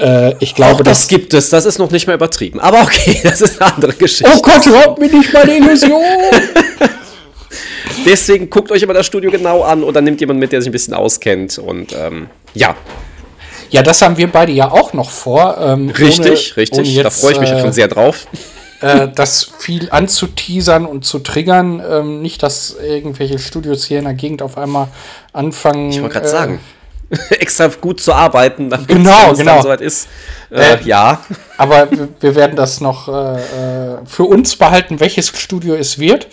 äh, 0.00 0.34
ich 0.40 0.54
glaube, 0.54 0.76
Auch 0.76 0.82
das, 0.82 1.00
das 1.00 1.08
gibt 1.08 1.34
es. 1.34 1.50
Das 1.50 1.66
ist 1.66 1.78
noch 1.78 1.90
nicht 1.90 2.06
mehr 2.06 2.16
übertrieben. 2.16 2.58
Aber 2.58 2.82
okay, 2.82 3.20
das 3.22 3.40
ist 3.40 3.60
eine 3.60 3.74
andere 3.74 3.92
Geschichte. 3.92 4.32
Oh 4.34 4.40
Gott, 4.40 4.66
raubt 4.66 4.98
mir 4.98 5.10
nicht 5.10 5.32
meine 5.32 5.56
Illusion! 5.56 6.00
Deswegen 8.06 8.48
guckt 8.48 8.72
euch 8.72 8.82
immer 8.82 8.94
das 8.94 9.04
Studio 9.04 9.30
genau 9.30 9.62
an 9.62 9.82
oder 9.82 10.00
nimmt 10.00 10.20
jemanden 10.20 10.40
mit, 10.40 10.52
der 10.52 10.62
sich 10.62 10.70
ein 10.70 10.72
bisschen 10.72 10.94
auskennt. 10.94 11.58
Und 11.58 11.92
ähm, 11.92 12.28
ja. 12.54 12.74
Ja, 13.68 13.82
das 13.82 14.00
haben 14.00 14.16
wir 14.16 14.28
beide 14.28 14.52
ja 14.52 14.70
auch 14.70 14.94
noch 14.94 15.10
vor. 15.10 15.58
Ähm, 15.60 15.90
richtig, 15.90 16.52
ohne, 16.52 16.56
richtig. 16.56 16.78
Ohne 16.78 16.88
jetzt, 16.88 17.04
da 17.04 17.10
freue 17.10 17.32
ich 17.32 17.40
mich 17.40 17.50
äh, 17.50 17.60
schon 17.60 17.72
sehr 17.72 17.88
drauf. 17.88 18.26
Äh, 18.80 19.08
das 19.14 19.50
viel 19.58 19.88
anzuteasern 19.90 20.86
und 20.86 21.04
zu 21.04 21.18
triggern. 21.18 21.82
Ähm, 21.86 22.22
nicht, 22.22 22.42
dass 22.42 22.74
irgendwelche 22.82 23.38
Studios 23.38 23.84
hier 23.84 23.98
in 23.98 24.04
der 24.04 24.14
Gegend 24.14 24.40
auf 24.40 24.56
einmal 24.56 24.88
anfangen. 25.34 25.90
Ich 25.90 26.00
wollte 26.00 26.14
gerade 26.14 26.26
äh, 26.26 26.30
sagen 26.30 26.60
extra 27.30 27.66
gut 27.68 28.00
zu 28.00 28.12
arbeiten, 28.12 28.70
damit 28.70 28.88
genau, 28.88 29.32
es 29.32 29.38
genau. 29.38 29.54
dann 29.54 29.62
soweit 29.62 29.80
ist. 29.80 30.08
Äh, 30.50 30.74
äh, 30.74 30.82
ja. 30.84 31.20
Aber 31.56 31.88
wir 32.20 32.34
werden 32.34 32.56
das 32.56 32.80
noch 32.80 33.08
äh, 33.08 33.36
äh, 33.36 33.98
für 34.06 34.24
uns 34.24 34.56
behalten, 34.56 35.00
welches 35.00 35.28
Studio 35.28 35.74
es 35.74 35.98
wird. 35.98 36.28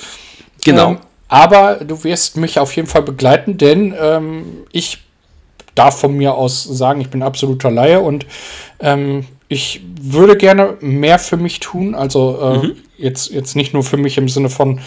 Genau. 0.64 0.92
Ähm, 0.92 0.98
aber 1.30 1.76
du 1.76 2.04
wirst 2.04 2.38
mich 2.38 2.60
auf 2.60 2.76
jeden 2.76 2.88
Fall 2.88 3.02
begleiten, 3.02 3.58
denn 3.58 3.94
ähm, 4.00 4.66
ich 4.72 5.04
darf 5.76 6.00
von 6.00 6.16
mir 6.16 6.34
aus 6.34 6.64
sagen, 6.64 7.02
ich 7.02 7.10
bin 7.10 7.22
absoluter 7.22 7.70
Laie 7.70 8.00
und 8.00 8.26
ähm, 8.80 9.26
ich 9.50 9.82
würde 10.02 10.36
gerne 10.36 10.78
mehr 10.82 11.20
für 11.20 11.38
mich 11.38 11.60
tun. 11.60 11.96
Also 11.96 12.40
äh, 12.42 12.58
mhm. 12.58 12.76
jetzt, 12.98 13.30
jetzt 13.32 13.56
nicht 13.56 13.74
nur 13.74 13.84
für 13.84 13.98
mich 13.98 14.18
im 14.18 14.28
Sinne 14.28 14.50
von, 14.50 14.80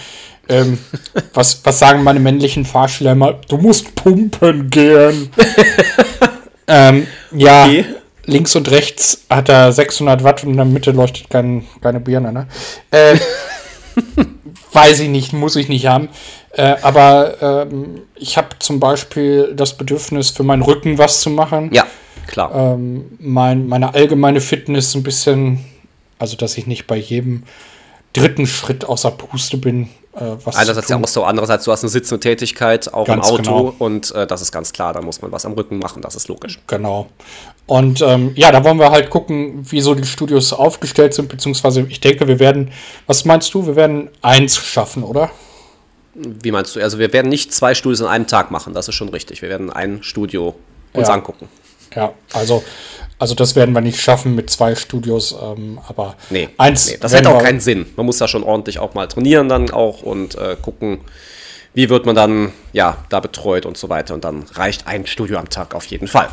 ähm, 0.49 0.79
was, 1.35 1.61
was 1.65 1.79
sagen 1.79 2.03
meine 2.03 2.21
männlichen 2.21 2.65
Fahrschüler 2.65 3.13
immer? 3.13 3.35
Du 3.49 3.57
musst 3.57 3.95
pumpen 3.95 4.69
gehen. 4.71 5.31
ähm, 6.67 7.07
ja, 7.33 7.65
okay. 7.65 7.85
links 8.27 8.57
und 8.57 8.71
rechts 8.71 9.25
hat 9.29 9.49
er 9.49 9.73
600 9.73 10.25
Watt 10.25 10.45
und 10.45 10.51
in 10.51 10.57
der 10.57 10.67
Mitte 10.67 10.91
leuchtet 10.93 11.31
kein, 11.31 11.67
keine 11.81 12.01
Birne. 12.01 12.33
Ne? 12.33 12.47
Äh, 12.91 13.19
weiß 14.73 15.01
ich 15.01 15.09
nicht, 15.09 15.33
muss 15.33 15.57
ich 15.57 15.69
nicht 15.69 15.87
haben. 15.87 16.09
Äh, 16.53 16.77
aber 16.83 17.67
ähm, 17.71 18.03
ich 18.17 18.37
habe 18.37 18.59
zum 18.59 18.81
Beispiel 18.81 19.53
das 19.55 19.77
Bedürfnis, 19.77 20.31
für 20.31 20.43
meinen 20.43 20.63
Rücken 20.63 20.99
was 20.99 21.21
zu 21.21 21.31
machen. 21.31 21.71
Ja, 21.73 21.87
klar. 22.27 22.55
Ähm, 22.55 23.17
mein, 23.19 23.69
meine 23.69 23.95
allgemeine 23.95 24.41
Fitness 24.41 24.95
ein 24.95 25.03
bisschen, 25.03 25.65
also 26.19 26.37
dass 26.37 26.59
ich 26.59 26.67
nicht 26.67 26.87
bei 26.87 26.97
jedem 26.97 27.45
dritten 28.13 28.47
Schritt 28.47 28.85
außer 28.85 29.13
Puste 29.13 29.57
bin. 29.57 29.89
Äh, 30.13 30.37
was 30.45 30.57
Einerseits 30.57 30.89
ja 30.89 31.01
Ausdauer, 31.01 31.29
andererseits 31.29 31.65
du 31.65 31.73
hast 31.73 31.85
eine 31.85 31.89
sitzende 31.89 32.19
Tätigkeit, 32.21 32.93
auch 32.93 33.07
ganz 33.07 33.29
im 33.29 33.35
Auto 33.35 33.43
genau. 33.43 33.75
und 33.79 34.13
äh, 34.13 34.27
das 34.27 34.43
ist 34.43 34.51
ganz 34.51 34.73
klar, 34.73 34.93
da 34.93 35.03
muss 35.03 35.23
man 35.23 35.31
was 35.31 35.47
am 35.47 35.53
Rücken 35.53 35.79
machen, 35.79 36.03
das 36.03 36.17
ist 36.17 36.27
logisch. 36.27 36.59
Genau. 36.67 37.07
Und 37.67 38.03
ähm, 38.03 38.33
ja, 38.35 38.51
da 38.51 38.65
wollen 38.65 38.81
wir 38.81 38.91
halt 38.91 39.11
gucken, 39.11 39.65
wie 39.71 39.81
so 39.81 39.95
die 39.95 40.05
Studios 40.05 40.53
aufgestellt 40.53 41.15
sind, 41.15 41.29
beziehungsweise 41.29 41.83
ich 41.83 42.01
denke, 42.01 42.27
wir 42.27 42.41
werden, 42.41 42.73
was 43.07 43.25
meinst 43.25 43.55
du, 43.55 43.67
wir 43.67 43.77
werden 43.77 44.11
eins 44.21 44.57
schaffen, 44.57 45.05
oder? 45.05 45.31
Wie 46.15 46.51
meinst 46.51 46.75
du? 46.75 46.81
Also 46.81 46.99
wir 46.99 47.13
werden 47.13 47.29
nicht 47.29 47.55
zwei 47.55 47.75
Studios 47.77 48.03
an 48.03 48.09
einem 48.09 48.27
Tag 48.27 48.51
machen, 48.51 48.75
das 48.75 48.89
ist 48.89 48.97
schon 48.97 49.11
richtig. 49.11 49.43
Wir 49.43 49.49
werden 49.49 49.71
ein 49.71 50.03
Studio 50.03 50.57
uns 50.93 51.07
ja. 51.07 51.15
angucken. 51.15 51.49
Ja, 51.95 52.13
also 52.33 52.63
also 53.21 53.35
das 53.35 53.55
werden 53.55 53.75
wir 53.75 53.83
nicht 53.83 54.01
schaffen 54.01 54.35
mit 54.35 54.49
zwei 54.49 54.75
Studios, 54.75 55.37
ähm, 55.41 55.79
aber 55.87 56.17
nee, 56.31 56.49
eins. 56.57 56.91
Nee, 56.91 56.97
das 56.99 57.13
hätte 57.13 57.29
auch 57.29 57.43
keinen 57.43 57.61
Sinn. 57.61 57.85
Man 57.95 58.07
muss 58.07 58.17
da 58.17 58.27
schon 58.27 58.43
ordentlich 58.43 58.79
auch 58.79 58.95
mal 58.95 59.09
trainieren 59.09 59.47
dann 59.51 59.71
auch 59.71 60.03
und 60.03 60.37
äh, 60.37 60.57
gucken, 60.61 61.01
wie 61.75 61.91
wird 61.91 62.07
man 62.07 62.17
dann 62.17 62.53
ja 62.73 62.97
da 63.11 63.21
betreut 63.21 63.67
und 63.67 63.77
so 63.77 63.91
weiter. 63.91 64.15
Und 64.15 64.25
dann 64.25 64.45
reicht 64.55 64.87
ein 64.87 65.07
Studio 65.07 65.39
am 65.39 65.51
Tag 65.51 65.75
auf 65.75 65.85
jeden 65.85 66.09
Fall. 66.09 66.31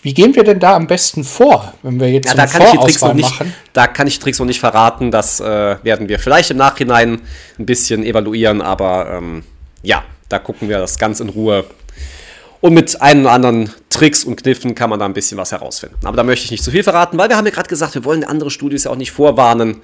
Wie 0.00 0.14
gehen 0.14 0.34
wir 0.34 0.42
denn 0.42 0.58
da 0.58 0.74
am 0.74 0.86
besten 0.86 1.22
vor, 1.22 1.74
wenn 1.82 2.00
wir 2.00 2.10
jetzt 2.10 2.28
ja, 2.28 2.34
da 2.34 2.46
kann 2.46 2.62
ich 2.62 2.70
die 2.70 2.78
Tricks 2.78 3.02
noch 3.02 3.12
nicht, 3.12 3.30
machen? 3.30 3.54
Da 3.74 3.86
kann 3.86 4.06
ich 4.06 4.18
Tricks 4.18 4.38
noch 4.38 4.46
nicht 4.46 4.60
verraten. 4.60 5.10
Das 5.10 5.38
äh, 5.38 5.76
werden 5.82 6.08
wir 6.08 6.18
vielleicht 6.18 6.50
im 6.50 6.56
Nachhinein 6.56 7.20
ein 7.58 7.66
bisschen 7.66 8.04
evaluieren, 8.04 8.62
aber 8.62 9.18
ähm, 9.18 9.44
ja, 9.82 10.02
da 10.30 10.38
gucken 10.38 10.70
wir 10.70 10.78
das 10.78 10.98
ganz 10.98 11.20
in 11.20 11.28
Ruhe. 11.28 11.66
Und 12.62 12.74
mit 12.74 13.02
ein 13.02 13.22
oder 13.22 13.32
anderen 13.32 13.70
Tricks 13.90 14.22
und 14.22 14.36
Kniffen 14.36 14.76
kann 14.76 14.88
man 14.88 15.00
da 15.00 15.04
ein 15.04 15.14
bisschen 15.14 15.36
was 15.36 15.50
herausfinden. 15.50 15.96
Aber 16.04 16.16
da 16.16 16.22
möchte 16.22 16.44
ich 16.44 16.52
nicht 16.52 16.62
zu 16.62 16.70
viel 16.70 16.84
verraten, 16.84 17.18
weil 17.18 17.28
wir 17.28 17.36
haben 17.36 17.44
ja 17.44 17.50
gerade 17.50 17.68
gesagt, 17.68 17.94
wir 17.96 18.04
wollen 18.04 18.22
andere 18.22 18.52
Studios 18.52 18.84
ja 18.84 18.92
auch 18.92 18.96
nicht 18.96 19.10
vorwarnen. 19.10 19.82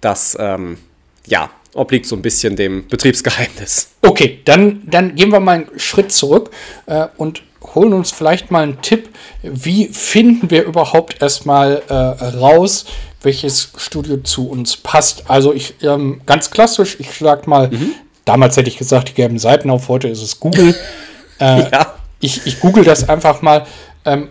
Das, 0.00 0.36
ähm, 0.38 0.78
ja, 1.26 1.48
obliegt 1.74 2.06
so 2.06 2.16
ein 2.16 2.22
bisschen 2.22 2.56
dem 2.56 2.88
Betriebsgeheimnis. 2.88 3.90
Okay, 4.02 4.40
dann, 4.44 4.82
dann 4.86 5.14
gehen 5.14 5.30
wir 5.30 5.38
mal 5.38 5.58
einen 5.58 5.78
Schritt 5.78 6.10
zurück 6.10 6.50
äh, 6.86 7.06
und 7.16 7.42
holen 7.74 7.92
uns 7.92 8.10
vielleicht 8.10 8.50
mal 8.50 8.64
einen 8.64 8.82
Tipp, 8.82 9.10
wie 9.44 9.86
finden 9.86 10.50
wir 10.50 10.64
überhaupt 10.64 11.22
erstmal 11.22 11.82
äh, 11.88 11.94
raus, 11.94 12.86
welches 13.22 13.70
Studio 13.76 14.16
zu 14.18 14.48
uns 14.48 14.76
passt. 14.76 15.30
Also 15.30 15.52
ich 15.52 15.74
ähm, 15.82 16.20
ganz 16.26 16.50
klassisch, 16.50 16.96
ich 16.98 17.12
sag 17.12 17.46
mal, 17.46 17.68
mhm. 17.70 17.92
damals 18.24 18.56
hätte 18.56 18.70
ich 18.70 18.76
gesagt, 18.76 19.10
die 19.10 19.14
gelben 19.14 19.38
Seiten 19.38 19.70
auf, 19.70 19.88
heute 19.88 20.08
ist 20.08 20.22
es 20.22 20.40
Google. 20.40 20.74
äh, 21.40 21.70
ja. 21.70 21.97
Ich, 22.20 22.46
ich 22.46 22.60
google 22.60 22.84
das 22.84 23.08
einfach 23.08 23.42
mal. 23.42 23.66
Ähm, 24.04 24.28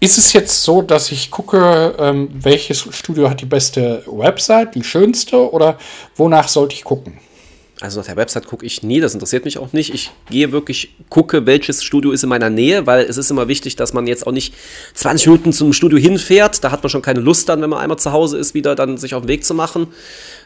ist 0.00 0.18
es 0.18 0.32
jetzt 0.32 0.64
so, 0.64 0.82
dass 0.82 1.12
ich 1.12 1.30
gucke, 1.30 1.94
ähm, 1.98 2.28
welches 2.32 2.80
Studio 2.90 3.30
hat 3.30 3.40
die 3.40 3.46
beste 3.46 4.02
Website, 4.06 4.74
die 4.74 4.82
schönste 4.82 5.52
oder 5.52 5.78
wonach 6.16 6.48
sollte 6.48 6.74
ich 6.74 6.82
gucken? 6.82 7.20
Also 7.80 7.98
nach 7.98 8.06
der 8.06 8.16
Website 8.16 8.46
gucke 8.46 8.64
ich 8.64 8.84
nie, 8.84 9.00
das 9.00 9.14
interessiert 9.14 9.44
mich 9.44 9.58
auch 9.58 9.72
nicht. 9.72 9.92
Ich 9.92 10.12
gehe 10.30 10.52
wirklich, 10.52 10.94
gucke, 11.08 11.46
welches 11.46 11.82
Studio 11.82 12.12
ist 12.12 12.22
in 12.22 12.28
meiner 12.28 12.48
Nähe, 12.48 12.86
weil 12.86 13.04
es 13.04 13.16
ist 13.16 13.30
immer 13.30 13.48
wichtig, 13.48 13.74
dass 13.74 13.92
man 13.92 14.06
jetzt 14.06 14.24
auch 14.24 14.32
nicht 14.32 14.54
20 14.94 15.26
Minuten 15.26 15.52
zum 15.52 15.72
Studio 15.72 15.98
hinfährt. 15.98 16.62
Da 16.62 16.70
hat 16.70 16.84
man 16.84 16.90
schon 16.90 17.02
keine 17.02 17.18
Lust 17.18 17.48
dann, 17.48 17.60
wenn 17.60 17.70
man 17.70 17.80
einmal 17.80 17.98
zu 17.98 18.12
Hause 18.12 18.38
ist, 18.38 18.54
wieder 18.54 18.76
dann 18.76 18.98
sich 18.98 19.16
auf 19.16 19.22
den 19.22 19.28
Weg 19.28 19.44
zu 19.44 19.54
machen. 19.54 19.88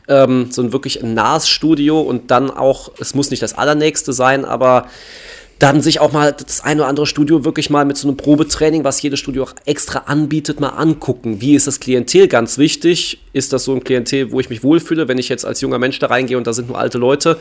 Ähm, 0.09 0.49
so 0.51 0.63
ein 0.63 0.73
wirklich 0.73 1.03
nahes 1.03 1.47
Studio 1.49 2.01
und 2.01 2.31
dann 2.31 2.51
auch, 2.51 2.91
es 3.01 3.15
muss 3.15 3.31
nicht 3.31 3.43
das 3.43 3.53
allernächste 3.53 4.15
sein, 4.15 4.47
aber 4.47 4.89
dann 5.59 5.81
sich 5.81 6.01
auch 6.01 6.13
mal 6.13 6.33
das 6.33 6.63
ein 6.63 6.79
oder 6.79 6.89
andere 6.89 7.07
Studio 7.07 7.45
wirklich 7.45 7.71
mal 7.71 7.85
mit 7.85 7.97
so 7.97 8.09
einem 8.09 8.17
Probetraining, 8.17 8.85
was 8.85 9.01
jedes 9.01 9.21
Studio 9.21 9.45
auch 9.45 9.55
extra 9.65 10.01
anbietet, 10.01 10.61
mal 10.61 10.71
angucken. 10.71 11.41
Wie 11.41 11.55
ist 11.55 11.67
das 11.67 11.81
Klientel? 11.81 12.29
Ganz 12.29 12.59
wichtig. 12.59 13.21
Ist 13.33 13.53
das 13.53 13.65
so 13.65 13.75
ein 13.75 13.83
Klientel, 13.83 14.33
wo 14.33 14.41
ich 14.41 14.51
mich 14.51 14.63
wohlfühle, 14.63 15.09
wenn 15.09 15.19
ich 15.19 15.29
jetzt 15.29 15.47
als 15.47 15.63
junger 15.63 15.79
Mensch 15.79 15.99
da 15.99 16.09
reingehe 16.09 16.37
und 16.37 16.47
da 16.47 16.53
sind 16.53 16.69
nur 16.69 16.79
alte 16.79 16.99
Leute? 16.99 17.39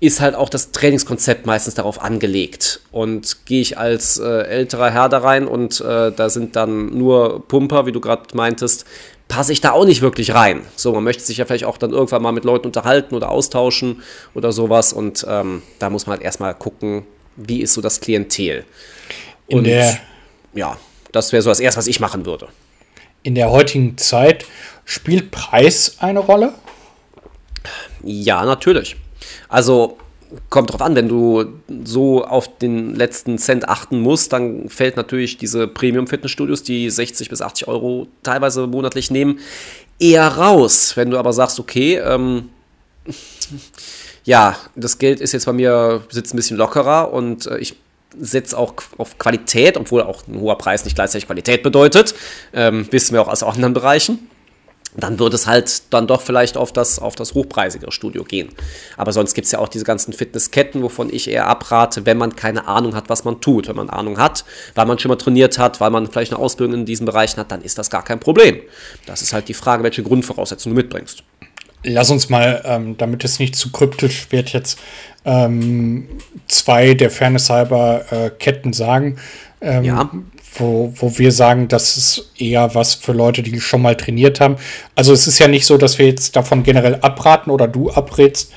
Ist 0.00 0.20
halt 0.20 0.34
auch 0.34 0.48
das 0.48 0.72
Trainingskonzept 0.72 1.46
meistens 1.46 1.74
darauf 1.74 2.02
angelegt. 2.02 2.80
Und 2.90 3.46
gehe 3.46 3.60
ich 3.60 3.78
als 3.78 4.18
äh, 4.18 4.24
älterer 4.24 4.90
Herr 4.90 5.08
da 5.08 5.18
rein 5.18 5.46
und 5.46 5.80
äh, 5.80 6.10
da 6.10 6.28
sind 6.30 6.56
dann 6.56 6.98
nur 6.98 7.46
Pumper, 7.46 7.86
wie 7.86 7.92
du 7.92 8.00
gerade 8.00 8.22
meintest, 8.34 8.84
passe 9.28 9.52
ich 9.52 9.60
da 9.60 9.70
auch 9.70 9.84
nicht 9.84 10.02
wirklich 10.02 10.34
rein. 10.34 10.62
So, 10.74 10.92
man 10.92 11.04
möchte 11.04 11.22
sich 11.22 11.38
ja 11.38 11.44
vielleicht 11.44 11.64
auch 11.64 11.78
dann 11.78 11.92
irgendwann 11.92 12.22
mal 12.22 12.32
mit 12.32 12.44
Leuten 12.44 12.66
unterhalten 12.66 13.14
oder 13.14 13.30
austauschen 13.30 14.02
oder 14.34 14.50
sowas. 14.50 14.92
Und 14.92 15.24
ähm, 15.28 15.62
da 15.78 15.88
muss 15.88 16.06
man 16.06 16.16
halt 16.16 16.24
erstmal 16.24 16.54
gucken, 16.54 17.04
wie 17.36 17.60
ist 17.60 17.74
so 17.74 17.80
das 17.80 18.00
Klientel. 18.00 18.64
Und 19.46 19.66
ja, 19.66 20.78
das 21.12 21.32
wäre 21.32 21.42
so 21.42 21.50
das 21.50 21.60
Erste, 21.60 21.78
was 21.78 21.86
ich 21.86 22.00
machen 22.00 22.26
würde. 22.26 22.48
In 23.22 23.34
der 23.34 23.50
heutigen 23.50 23.96
Zeit 23.96 24.44
spielt 24.84 25.30
Preis 25.30 25.96
eine 25.98 26.20
Rolle? 26.20 26.52
Ja, 28.02 28.44
natürlich. 28.44 28.96
Also 29.48 29.98
kommt 30.50 30.72
drauf 30.72 30.82
an, 30.82 30.96
wenn 30.96 31.08
du 31.08 31.46
so 31.84 32.24
auf 32.24 32.58
den 32.58 32.94
letzten 32.94 33.38
Cent 33.38 33.68
achten 33.68 34.00
musst, 34.00 34.32
dann 34.32 34.68
fällt 34.68 34.96
natürlich 34.96 35.38
diese 35.38 35.68
Premium-Fitnessstudios, 35.68 36.62
die 36.62 36.90
60 36.90 37.28
bis 37.28 37.40
80 37.40 37.68
Euro 37.68 38.08
teilweise 38.22 38.66
monatlich 38.66 39.10
nehmen, 39.10 39.38
eher 39.98 40.26
raus. 40.26 40.96
Wenn 40.96 41.10
du 41.10 41.18
aber 41.18 41.32
sagst, 41.32 41.60
okay, 41.60 41.96
ähm, 41.98 42.50
ja, 44.24 44.56
das 44.74 44.98
Geld 44.98 45.20
ist 45.20 45.32
jetzt 45.32 45.46
bei 45.46 45.52
mir, 45.52 46.02
sitzt 46.08 46.34
ein 46.34 46.36
bisschen 46.36 46.56
lockerer 46.56 47.12
und 47.12 47.46
äh, 47.46 47.58
ich 47.58 47.76
setze 48.18 48.56
auch 48.56 48.74
auf 48.96 49.18
Qualität, 49.18 49.76
obwohl 49.76 50.02
auch 50.02 50.26
ein 50.26 50.40
hoher 50.40 50.56
Preis 50.56 50.84
nicht 50.84 50.94
gleichzeitig 50.94 51.26
Qualität 51.26 51.62
bedeutet. 51.62 52.14
Ähm, 52.52 52.86
wissen 52.90 53.12
wir 53.12 53.22
auch 53.22 53.28
aus 53.28 53.42
anderen 53.42 53.74
Bereichen. 53.74 54.30
Dann 54.96 55.18
würde 55.18 55.34
es 55.34 55.48
halt 55.48 55.92
dann 55.92 56.06
doch 56.06 56.20
vielleicht 56.22 56.56
auf 56.56 56.72
das, 56.72 57.00
auf 57.00 57.16
das 57.16 57.34
hochpreisigere 57.34 57.90
Studio 57.90 58.22
gehen. 58.22 58.50
Aber 58.96 59.12
sonst 59.12 59.34
gibt 59.34 59.46
es 59.46 59.50
ja 59.50 59.58
auch 59.58 59.66
diese 59.66 59.84
ganzen 59.84 60.12
Fitnessketten, 60.12 60.84
wovon 60.84 61.12
ich 61.12 61.28
eher 61.28 61.48
abrate, 61.48 62.06
wenn 62.06 62.16
man 62.16 62.36
keine 62.36 62.68
Ahnung 62.68 62.94
hat, 62.94 63.08
was 63.08 63.24
man 63.24 63.40
tut. 63.40 63.66
Wenn 63.66 63.74
man 63.74 63.90
Ahnung 63.90 64.18
hat, 64.18 64.44
weil 64.76 64.86
man 64.86 65.00
schon 65.00 65.08
mal 65.08 65.16
trainiert 65.16 65.58
hat, 65.58 65.80
weil 65.80 65.90
man 65.90 66.06
vielleicht 66.06 66.32
eine 66.32 66.40
Ausbildung 66.40 66.78
in 66.78 66.86
diesen 66.86 67.06
Bereichen 67.06 67.40
hat, 67.40 67.50
dann 67.50 67.62
ist 67.62 67.76
das 67.76 67.90
gar 67.90 68.04
kein 68.04 68.20
Problem. 68.20 68.60
Das 69.06 69.20
ist 69.20 69.32
halt 69.32 69.48
die 69.48 69.54
Frage, 69.54 69.82
welche 69.82 70.04
Grundvoraussetzungen 70.04 70.76
du 70.76 70.82
mitbringst 70.82 71.24
lass 71.84 72.10
uns 72.10 72.28
mal, 72.28 72.62
ähm, 72.64 72.96
damit 72.96 73.24
es 73.24 73.38
nicht 73.38 73.54
zu 73.56 73.70
kryptisch 73.70 74.28
wird, 74.30 74.52
jetzt 74.52 74.78
ähm, 75.24 76.08
zwei 76.48 76.94
der 76.94 77.10
Fairness 77.10 77.50
halber 77.50 78.04
äh, 78.10 78.30
Ketten 78.30 78.72
sagen. 78.72 79.16
Ähm, 79.60 79.84
ja. 79.84 80.10
Wo, 80.56 80.92
wo 80.96 81.18
wir 81.18 81.32
sagen, 81.32 81.66
das 81.66 81.96
ist 81.96 82.30
eher 82.38 82.76
was 82.76 82.94
für 82.94 83.12
Leute, 83.12 83.42
die 83.42 83.60
schon 83.60 83.82
mal 83.82 83.96
trainiert 83.96 84.40
haben. 84.40 84.56
Also 84.94 85.12
es 85.12 85.26
ist 85.26 85.40
ja 85.40 85.48
nicht 85.48 85.66
so, 85.66 85.78
dass 85.78 85.98
wir 85.98 86.06
jetzt 86.06 86.36
davon 86.36 86.62
generell 86.62 86.96
abraten 86.96 87.50
oder 87.50 87.66
du 87.66 87.90
abrätst. 87.90 88.52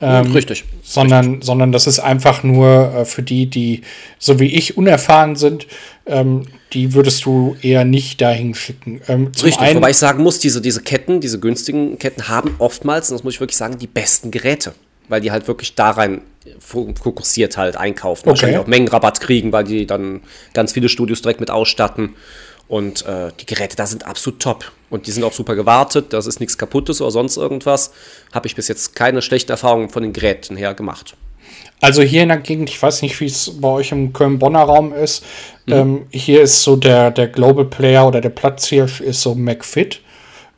Ähm, 0.00 0.32
Richtig. 0.32 0.64
Sondern, 0.82 1.26
Richtig. 1.26 1.44
sondern 1.44 1.70
das 1.70 1.86
ist 1.86 2.00
einfach 2.00 2.42
nur 2.42 2.94
äh, 2.94 3.04
für 3.04 3.22
die, 3.22 3.46
die 3.46 3.82
so 4.18 4.40
wie 4.40 4.46
ich 4.46 4.76
unerfahren 4.76 5.36
sind, 5.36 5.66
ähm, 6.06 6.46
die 6.72 6.94
würdest 6.94 7.24
du 7.24 7.56
eher 7.60 7.84
nicht 7.84 8.20
dahin 8.20 8.54
schicken. 8.54 9.00
Ähm, 9.08 9.26
Richtig, 9.26 9.58
einen, 9.58 9.76
wobei 9.76 9.90
ich 9.90 9.98
sagen 9.98 10.22
muss, 10.22 10.38
diese, 10.38 10.60
diese 10.60 10.82
Ketten, 10.82 11.20
diese 11.20 11.38
günstigen 11.38 11.98
Ketten 11.98 12.28
haben 12.28 12.54
oftmals, 12.58 13.10
und 13.10 13.16
das 13.16 13.24
muss 13.24 13.34
ich 13.34 13.40
wirklich 13.40 13.56
sagen, 13.56 13.78
die 13.78 13.86
besten 13.86 14.30
Geräte. 14.30 14.74
Weil 15.08 15.20
die 15.20 15.30
halt 15.30 15.48
wirklich 15.48 15.74
da 15.74 15.90
rein 15.90 16.22
fokussiert 16.60 17.56
halt 17.56 17.76
einkaufen. 17.76 18.22
Okay. 18.22 18.30
Wahrscheinlich 18.30 18.58
auch 18.58 18.66
Mengenrabatt 18.66 19.20
kriegen, 19.20 19.52
weil 19.52 19.64
die 19.64 19.86
dann 19.86 20.22
ganz 20.54 20.72
viele 20.72 20.88
Studios 20.88 21.22
direkt 21.22 21.40
mit 21.40 21.50
ausstatten. 21.50 22.14
Und 22.68 23.04
äh, 23.04 23.30
die 23.38 23.46
Geräte 23.46 23.76
da 23.76 23.86
sind 23.86 24.06
absolut 24.06 24.40
top. 24.40 24.72
Und 24.90 25.06
die 25.06 25.10
sind 25.10 25.24
auch 25.24 25.32
super 25.32 25.54
gewartet. 25.54 26.12
Das 26.12 26.26
ist 26.26 26.40
nichts 26.40 26.58
kaputtes 26.58 27.00
oder 27.00 27.10
sonst 27.10 27.36
irgendwas. 27.36 27.92
Habe 28.32 28.46
ich 28.46 28.56
bis 28.56 28.68
jetzt 28.68 28.96
keine 28.96 29.22
schlechten 29.22 29.50
Erfahrungen 29.50 29.90
von 29.90 30.02
den 30.02 30.12
Geräten 30.12 30.56
her 30.56 30.74
gemacht. 30.74 31.16
Also 31.80 32.02
hier 32.02 32.22
in 32.22 32.28
der 32.28 32.38
Gegend, 32.38 32.70
ich 32.70 32.80
weiß 32.80 33.02
nicht, 33.02 33.18
wie 33.20 33.26
es 33.26 33.60
bei 33.60 33.68
euch 33.68 33.90
im 33.90 34.12
Köln-Bonner 34.12 34.62
Raum 34.62 34.92
ist. 34.92 35.24
Mhm. 35.66 35.72
Ähm, 35.72 36.06
hier 36.10 36.42
ist 36.42 36.62
so 36.62 36.76
der, 36.76 37.10
der 37.10 37.28
Global 37.28 37.64
Player 37.64 38.06
oder 38.06 38.20
der 38.20 38.30
Platzhirsch 38.30 39.00
ist 39.00 39.22
so 39.22 39.34
McFit. 39.34 40.00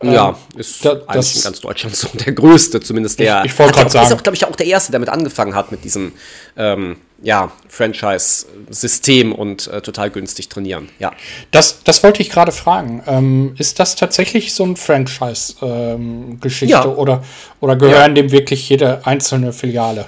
Ja, 0.03 0.31
ähm, 0.31 0.61
ist 0.61 0.85
da, 0.85 0.97
das 0.97 1.35
in 1.37 1.43
ganz 1.43 1.61
Deutschland 1.61 1.97
so 1.97 2.09
der 2.13 2.33
größte, 2.33 2.81
zumindest 2.81 3.19
der. 3.21 3.45
Ich, 3.45 3.53
ich 3.53 3.59
wollte 3.59 3.75
gerade 3.75 3.91
sagen. 3.91 4.07
Ist 4.07 4.13
auch, 4.13 4.23
glaube 4.23 4.37
ich, 4.37 4.45
auch 4.45 4.57
der 4.57 4.67
erste, 4.67 4.93
der 4.93 5.01
damit 5.01 5.09
angefangen 5.09 5.55
hat, 5.55 5.71
mit 5.71 5.85
diesem 5.85 6.13
ähm, 6.57 6.97
ja, 7.23 7.51
Franchise-System 7.69 9.33
und 9.33 9.67
äh, 9.69 9.81
total 9.81 10.11
günstig 10.11 10.49
trainieren. 10.49 10.91
Ja. 10.99 11.13
Das, 11.51 11.83
das 11.85 12.03
wollte 12.03 12.21
ich 12.23 12.29
gerade 12.29 12.53
fragen. 12.53 13.03
Ähm, 13.07 13.55
ist 13.57 13.81
das 13.81 13.97
tatsächlich 13.97 14.53
so 14.53 14.65
ein 14.65 14.77
Franchise-Geschichte 14.77 16.75
ähm, 16.75 16.83
ja. 16.83 16.85
oder, 16.87 17.25
oder 17.61 17.77
gehören 17.77 18.15
ja. 18.15 18.23
dem 18.23 18.31
wirklich 18.31 18.69
jede 18.69 19.07
einzelne 19.07 19.53
Filiale? 19.53 20.07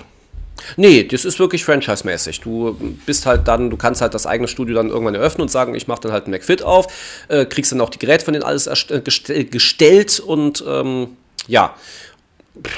Nee, 0.76 1.04
das 1.04 1.24
ist 1.24 1.38
wirklich 1.38 1.64
franchise-mäßig. 1.64 2.40
Du 2.40 2.76
bist 3.06 3.26
halt 3.26 3.46
dann, 3.48 3.70
du 3.70 3.76
kannst 3.76 4.00
halt 4.00 4.14
das 4.14 4.26
eigene 4.26 4.48
Studio 4.48 4.74
dann 4.74 4.88
irgendwann 4.88 5.14
eröffnen 5.14 5.42
und 5.42 5.50
sagen, 5.50 5.74
ich 5.74 5.86
mache 5.86 6.00
dann 6.02 6.12
halt 6.12 6.26
ein 6.26 6.30
McFit 6.30 6.62
auf, 6.62 6.86
äh, 7.28 7.46
kriegst 7.46 7.72
dann 7.72 7.80
auch 7.80 7.90
die 7.90 7.98
Geräte 7.98 8.24
von 8.24 8.34
denen 8.34 8.44
alles 8.44 8.66
äh, 8.66 9.44
gestellt 9.44 10.20
und 10.20 10.64
ähm, 10.66 11.16
ja, 11.46 11.74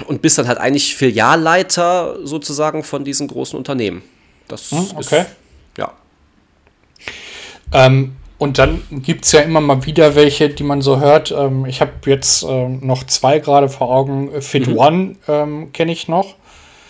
und 0.06 0.22
bist 0.22 0.38
dann 0.38 0.48
halt 0.48 0.58
eigentlich 0.58 0.96
Filialleiter 0.96 2.16
sozusagen 2.24 2.82
von 2.82 3.04
diesen 3.04 3.28
großen 3.28 3.56
Unternehmen. 3.56 4.02
Das 4.48 4.70
hm, 4.70 4.86
okay. 4.96 5.20
Ist, 5.20 5.26
ja. 5.78 5.92
Ähm, 7.72 8.16
und 8.38 8.58
dann 8.58 8.82
gibt 8.90 9.24
es 9.24 9.32
ja 9.32 9.40
immer 9.40 9.60
mal 9.60 9.84
wieder 9.84 10.14
welche, 10.14 10.48
die 10.48 10.62
man 10.62 10.80
so 10.80 11.00
hört. 11.00 11.32
Ähm, 11.32 11.66
ich 11.66 11.80
habe 11.80 11.92
jetzt 12.06 12.44
äh, 12.44 12.68
noch 12.68 13.04
zwei 13.04 13.38
gerade 13.40 13.68
vor 13.68 13.90
Augen. 13.90 14.40
Fit 14.42 14.66
mhm. 14.66 14.78
One 14.78 15.16
ähm, 15.26 15.72
kenne 15.72 15.92
ich 15.92 16.08
noch. 16.08 16.34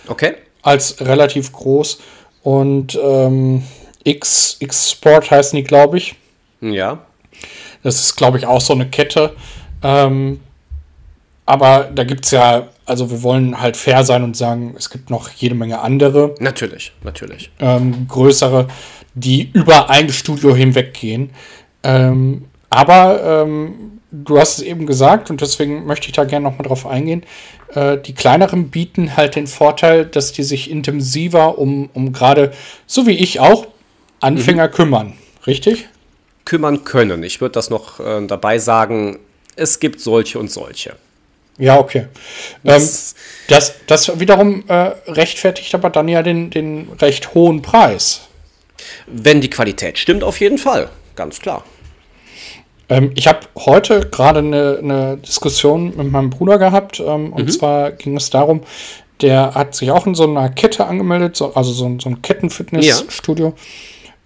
Okay 0.07 0.35
als 0.63 1.01
relativ 1.01 1.53
groß. 1.53 1.99
Und 2.43 2.99
ähm, 3.03 3.63
X, 4.05 4.57
X 4.61 4.91
Sport 4.91 5.31
heißen 5.31 5.57
die, 5.57 5.65
glaube 5.65 5.99
ich. 5.99 6.15
Ja. 6.61 7.01
Das 7.83 8.01
ist, 8.01 8.17
glaube 8.17 8.39
ich, 8.39 8.47
auch 8.47 8.61
so 8.61 8.73
eine 8.73 8.89
Kette. 8.89 9.35
Ähm, 9.83 10.41
aber 11.47 11.91
da 11.95 12.05
gibt 12.05 12.25
es 12.27 12.31
ja, 12.33 12.69
also 12.85 13.11
wir 13.11 13.23
wollen 13.23 13.61
halt 13.61 13.77
fair 13.77 14.05
sein 14.05 14.23
und 14.23 14.37
sagen, 14.37 14.75
es 14.77 14.91
gibt 14.91 15.11
noch 15.11 15.31
jede 15.31 15.55
Menge 15.55 15.81
andere. 15.81 16.35
Natürlich, 16.41 16.93
natürlich. 17.03 17.51
Ähm, 17.59 18.07
größere, 18.07 18.69
die 19.15 19.51
über 19.53 19.89
ein 19.89 20.11
Studio 20.11 20.55
hinweggehen. 20.55 21.31
Ähm, 21.83 22.47
aber 22.71 23.45
ähm, 23.45 24.01
du 24.11 24.39
hast 24.39 24.59
es 24.59 24.65
eben 24.65 24.87
gesagt 24.87 25.31
und 25.31 25.41
deswegen 25.41 25.87
möchte 25.87 26.09
ich 26.09 26.13
da 26.13 26.25
gerne 26.25 26.45
nochmal 26.45 26.67
drauf 26.67 26.87
eingehen. 26.87 27.25
Äh, 27.75 27.99
die 27.99 28.15
kleineren 28.15 28.71
bieten 28.71 29.17
halt 29.17 29.37
den 29.37 29.47
Vorteil, 29.47 30.05
dass 30.07 30.33
die 30.33 30.43
sich 30.43 30.71
intensiver 30.71 31.59
um, 31.59 31.91
um 31.93 32.13
gerade, 32.13 32.53
so 32.87 33.07
wie 33.07 33.17
ich 33.17 33.41
auch, 33.41 33.67
Anfänger 34.21 34.69
mhm. 34.69 34.73
kümmern. 34.73 35.13
Richtig? 35.47 35.89
Kümmern 36.45 36.85
können. 36.85 37.23
Ich 37.23 37.41
würde 37.41 37.53
das 37.53 37.71
noch 37.71 38.01
äh, 38.01 38.27
dabei 38.27 38.59
sagen, 38.59 39.19
es 39.57 39.81
gibt 39.81 40.01
solche 40.01 40.39
und 40.39 40.51
solche. 40.51 40.97
Ja, 41.59 41.79
okay. 41.79 42.07
Das, 42.63 43.13
ähm, 43.13 43.19
das, 43.49 43.75
das 43.87 44.21
wiederum 44.21 44.65
äh, 44.69 44.93
rechtfertigt 45.09 45.75
aber 45.75 45.91
dann 45.91 46.09
ja 46.09 46.23
den, 46.23 46.51
den 46.51 46.89
recht 47.01 47.35
hohen 47.35 47.63
Preis. 47.63 48.23
Wenn 49.07 49.41
die 49.41 49.51
Qualität 49.51 49.99
stimmt, 49.99 50.23
auf 50.23 50.41
jeden 50.41 50.59
Fall. 50.59 50.89
Ganz 51.17 51.41
klar. 51.41 51.65
Ähm, 52.89 53.13
ich 53.15 53.27
habe 53.27 53.41
heute 53.57 54.01
gerade 54.01 54.41
eine, 54.41 54.79
eine, 54.83 55.17
Diskussion 55.19 55.97
mit 55.97 56.11
meinem 56.11 56.31
Bruder 56.31 56.59
gehabt. 56.59 57.01
Ähm, 57.01 57.33
und 57.33 57.45
mhm. 57.45 57.51
zwar 57.51 57.93
ging 57.93 58.17
es 58.17 58.31
darum, 58.31 58.63
der 59.21 59.55
hat 59.55 59.75
sich 59.75 59.91
auch 59.91 60.07
in 60.07 60.15
so 60.15 60.25
einer 60.25 60.49
Kette 60.49 60.87
angemeldet, 60.87 61.37
so, 61.37 61.55
also 61.55 61.73
so, 61.73 61.99
so 61.99 62.09
ein 62.09 62.23
Kettenfitnessstudio. 62.23 63.47
Ja. 63.49 63.55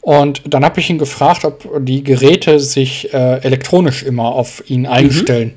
Und 0.02 0.42
dann 0.44 0.64
habe 0.64 0.80
ich 0.80 0.90
ihn 0.90 0.98
gefragt, 0.98 1.44
ob 1.44 1.68
die 1.80 2.02
Geräte 2.02 2.58
sich 2.58 3.14
äh, 3.14 3.38
elektronisch 3.42 4.02
immer 4.02 4.34
auf 4.34 4.68
ihn 4.68 4.86
einstellen. 4.86 5.54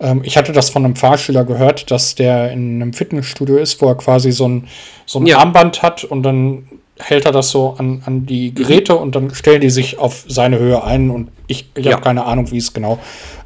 Mhm. 0.00 0.06
Ähm, 0.06 0.20
ich 0.24 0.36
hatte 0.36 0.52
das 0.52 0.70
von 0.70 0.84
einem 0.84 0.96
Fahrschüler 0.96 1.44
gehört, 1.44 1.90
dass 1.90 2.14
der 2.14 2.50
in 2.50 2.82
einem 2.82 2.92
Fitnessstudio 2.92 3.56
ist, 3.56 3.80
wo 3.80 3.86
er 3.86 3.96
quasi 3.96 4.32
so 4.32 4.48
ein, 4.48 4.68
so 5.06 5.20
ein 5.20 5.26
ja. 5.26 5.38
Armband 5.38 5.82
hat 5.82 6.04
und 6.04 6.22
dann 6.22 6.68
hält 6.98 7.26
er 7.26 7.32
das 7.32 7.50
so 7.50 7.74
an, 7.78 8.02
an 8.06 8.26
die 8.26 8.54
Geräte 8.54 8.94
mhm. 8.94 9.00
und 9.00 9.14
dann 9.14 9.34
stellen 9.34 9.60
die 9.60 9.70
sich 9.70 9.98
auf 9.98 10.24
seine 10.28 10.58
Höhe 10.58 10.82
ein 10.82 11.10
und 11.10 11.28
ich, 11.46 11.70
ich 11.74 11.86
ja. 11.86 11.92
habe 11.92 12.02
keine 12.02 12.24
Ahnung, 12.24 12.50
wie 12.50 12.58
es 12.58 12.72
genau. 12.72 12.98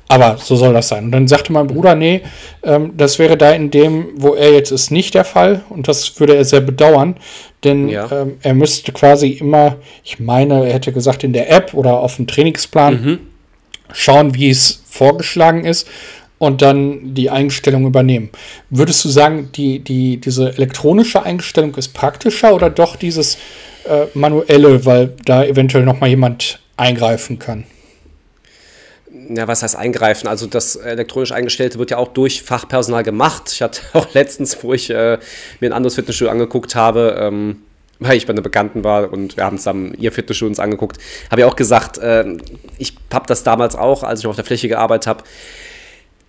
Aber 0.09 0.39
so 0.39 0.57
soll 0.57 0.73
das 0.73 0.89
sein. 0.89 1.05
Und 1.05 1.13
dann 1.13 1.29
sagte 1.29 1.53
mein 1.53 1.69
Bruder, 1.69 1.95
nee, 1.95 2.23
ähm, 2.65 2.95
das 2.97 3.21
wäre 3.21 3.37
da 3.37 3.53
in 3.53 3.71
dem, 3.71 4.09
wo 4.17 4.35
er 4.35 4.53
jetzt 4.53 4.73
ist, 4.73 4.91
nicht 4.91 5.15
der 5.15 5.25
Fall. 5.25 5.63
Und 5.69 5.87
das 5.87 6.19
würde 6.19 6.35
er 6.35 6.45
sehr 6.45 6.61
bedauern, 6.61 7.15
denn 7.63 7.89
ja. 7.89 8.11
ähm, 8.11 8.39
er 8.43 8.55
müsste 8.55 8.91
quasi 8.91 9.29
immer, 9.29 9.77
ich 10.03 10.19
meine, 10.19 10.67
er 10.67 10.75
hätte 10.75 10.93
gesagt, 10.93 11.23
in 11.23 11.33
der 11.33 11.49
App 11.49 11.75
oder 11.75 12.01
auf 12.01 12.17
dem 12.17 12.27
Trainingsplan 12.27 12.95
mhm. 12.95 13.19
schauen, 13.93 14.35
wie 14.35 14.51
es 14.51 14.83
vorgeschlagen 14.89 15.65
ist 15.65 15.87
und 16.41 16.63
dann 16.63 17.15
die 17.15 17.29
Einstellung 17.29 17.85
übernehmen. 17.87 18.31
Würdest 18.71 19.05
du 19.05 19.11
sagen, 19.11 19.51
die, 19.55 19.81
die, 19.81 20.17
diese 20.17 20.49
elektronische 20.55 21.23
Einstellung 21.23 21.75
ist 21.75 21.93
praktischer 21.93 22.55
oder 22.55 22.71
doch 22.71 22.97
dieses 22.97 23.37
äh, 23.85 24.07
manuelle, 24.15 24.87
weil 24.87 25.15
da 25.27 25.45
eventuell 25.45 25.85
noch 25.85 26.01
mal 26.01 26.09
jemand 26.09 26.59
eingreifen 26.79 27.39
kann? 27.39 27.65
ja, 29.37 29.47
was 29.47 29.63
heißt 29.63 29.77
eingreifen? 29.77 30.29
Also 30.29 30.47
das 30.47 30.77
elektronisch 30.77 31.33
Eingestellte 31.33 31.79
wird 31.79 31.91
ja 31.91 31.99
auch 31.99 32.09
durch 32.09 32.43
Fachpersonal 32.43 33.03
gemacht. 33.03 33.51
Ich 33.53 33.63
hatte 33.63 33.83
auch 33.93 34.13
letztens, 34.15 34.63
wo 34.65 34.73
ich 34.73 34.91
äh, 34.91 35.19
mir 35.61 35.69
ein 35.69 35.73
anderes 35.73 35.95
Fitnessstudio 35.95 36.33
angeguckt 36.33 36.75
habe, 36.75 37.17
ähm, 37.19 37.63
weil 37.99 38.17
ich 38.17 38.27
bei 38.27 38.33
einer 38.33 38.41
Bekannten 38.41 38.83
war 38.83 39.13
und 39.13 39.37
wir 39.37 39.45
haben 39.45 39.59
zusammen 39.59 39.95
ihr 39.99 40.11
Fitnessstudio 40.11 40.49
uns 40.49 40.59
angeguckt, 40.59 40.97
habe 41.31 41.43
ich 41.43 41.45
auch 41.47 41.57
gesagt, 41.57 41.99
äh, 41.99 42.25
ich 42.79 42.95
habe 43.13 43.27
das 43.27 43.43
damals 43.43 43.77
auch, 43.77 44.03
als 44.03 44.21
ich 44.21 44.27
auf 44.27 44.37
der 44.37 44.45
Fläche 44.45 44.69
gearbeitet 44.69 45.07
habe, 45.07 45.25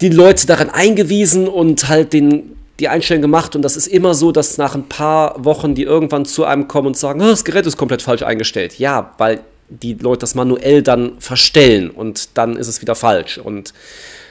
die 0.01 0.09
Leute 0.09 0.47
daran 0.47 0.69
eingewiesen 0.69 1.47
und 1.47 1.87
halt 1.87 2.13
den, 2.13 2.57
die 2.79 2.87
Einstellung 2.87 3.21
gemacht. 3.21 3.55
Und 3.55 3.61
das 3.61 3.77
ist 3.77 3.87
immer 3.87 4.13
so, 4.13 4.31
dass 4.31 4.57
nach 4.57 4.75
ein 4.75 4.89
paar 4.89 5.43
Wochen 5.43 5.75
die 5.75 5.83
irgendwann 5.83 6.25
zu 6.25 6.43
einem 6.45 6.67
kommen 6.67 6.87
und 6.87 6.97
sagen, 6.97 7.21
oh, 7.21 7.27
das 7.27 7.45
Gerät 7.45 7.65
ist 7.65 7.77
komplett 7.77 8.01
falsch 8.01 8.23
eingestellt. 8.23 8.79
Ja, 8.79 9.13
weil 9.17 9.41
die 9.69 9.93
Leute 9.93 10.21
das 10.21 10.35
manuell 10.35 10.81
dann 10.81 11.13
verstellen 11.19 11.89
und 11.89 12.37
dann 12.37 12.57
ist 12.57 12.67
es 12.67 12.81
wieder 12.81 12.95
falsch. 12.95 13.37
Und 13.37 13.73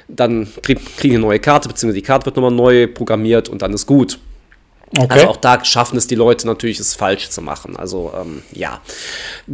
dann 0.08 0.48
kriegen 0.62 0.80
die 1.02 1.10
eine 1.10 1.20
neue 1.20 1.38
Karte, 1.38 1.68
beziehungsweise 1.68 2.00
die 2.00 2.06
Karte 2.06 2.26
wird 2.26 2.36
nochmal 2.36 2.50
neu 2.50 2.86
programmiert 2.88 3.48
und 3.48 3.62
dann 3.62 3.72
ist 3.72 3.86
gut. 3.86 4.18
Okay. 4.98 5.06
Also 5.08 5.28
auch 5.28 5.36
da 5.36 5.64
schaffen 5.64 5.96
es 5.96 6.08
die 6.08 6.16
Leute 6.16 6.48
natürlich, 6.48 6.80
es 6.80 6.96
falsch 6.96 7.28
zu 7.28 7.42
machen. 7.42 7.76
Also 7.76 8.12
ähm, 8.20 8.42
ja, 8.52 8.80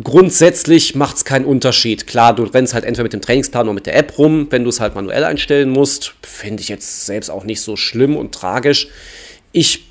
grundsätzlich 0.02 0.94
macht 0.94 1.16
es 1.16 1.24
keinen 1.26 1.44
Unterschied. 1.44 2.06
Klar, 2.06 2.34
du 2.34 2.44
rennst 2.44 2.72
halt 2.72 2.84
entweder 2.84 3.02
mit 3.02 3.12
dem 3.12 3.20
Trainingsplan 3.20 3.66
oder 3.66 3.74
mit 3.74 3.86
der 3.86 3.96
App 3.96 4.16
rum. 4.18 4.46
Wenn 4.48 4.64
du 4.64 4.70
es 4.70 4.80
halt 4.80 4.94
manuell 4.94 5.24
einstellen 5.24 5.70
musst, 5.70 6.14
finde 6.22 6.62
ich 6.62 6.68
jetzt 6.68 7.04
selbst 7.04 7.30
auch 7.30 7.44
nicht 7.44 7.60
so 7.60 7.76
schlimm 7.76 8.16
und 8.16 8.32
tragisch. 8.32 8.88
Ich 9.52 9.84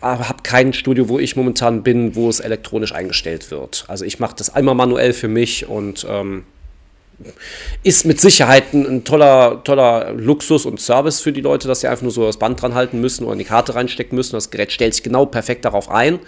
habe 0.00 0.42
kein 0.42 0.72
Studio, 0.72 1.08
wo 1.08 1.18
ich 1.18 1.36
momentan 1.36 1.82
bin, 1.82 2.16
wo 2.16 2.28
es 2.28 2.40
elektronisch 2.40 2.92
eingestellt 2.92 3.50
wird. 3.50 3.84
Also 3.86 4.04
ich 4.04 4.18
mache 4.18 4.34
das 4.36 4.50
einmal 4.50 4.74
manuell 4.74 5.12
für 5.12 5.28
mich 5.28 5.68
und 5.68 6.06
ähm, 6.08 6.44
ist 7.82 8.04
mit 8.04 8.20
Sicherheit 8.20 8.72
ein, 8.72 8.86
ein, 8.86 9.04
toller, 9.04 9.62
toller 9.64 10.12
Luxus 10.12 10.66
und 10.66 10.80
Service 10.80 11.20
für 11.20 11.32
die 11.32 11.40
Leute, 11.40 11.66
dass 11.68 11.80
sie 11.80 11.88
einfach 11.88 12.02
nur 12.02 12.12
so 12.12 12.24
das 12.24 12.38
Band 12.38 12.60
dran 12.60 12.74
halten 12.74 13.00
müssen 13.00 13.24
oder 13.24 13.32
in 13.32 13.38
die 13.38 13.44
Karte 13.44 13.74
reinstecken 13.74 14.14
müssen. 14.14 14.32
Das 14.32 14.50
Gerät 14.50 14.72
stellt 14.72 14.94
sich 14.94 15.02
genau 15.02 15.26
perfekt 15.26 15.64
darauf 15.64 15.90
ein. 15.90 16.20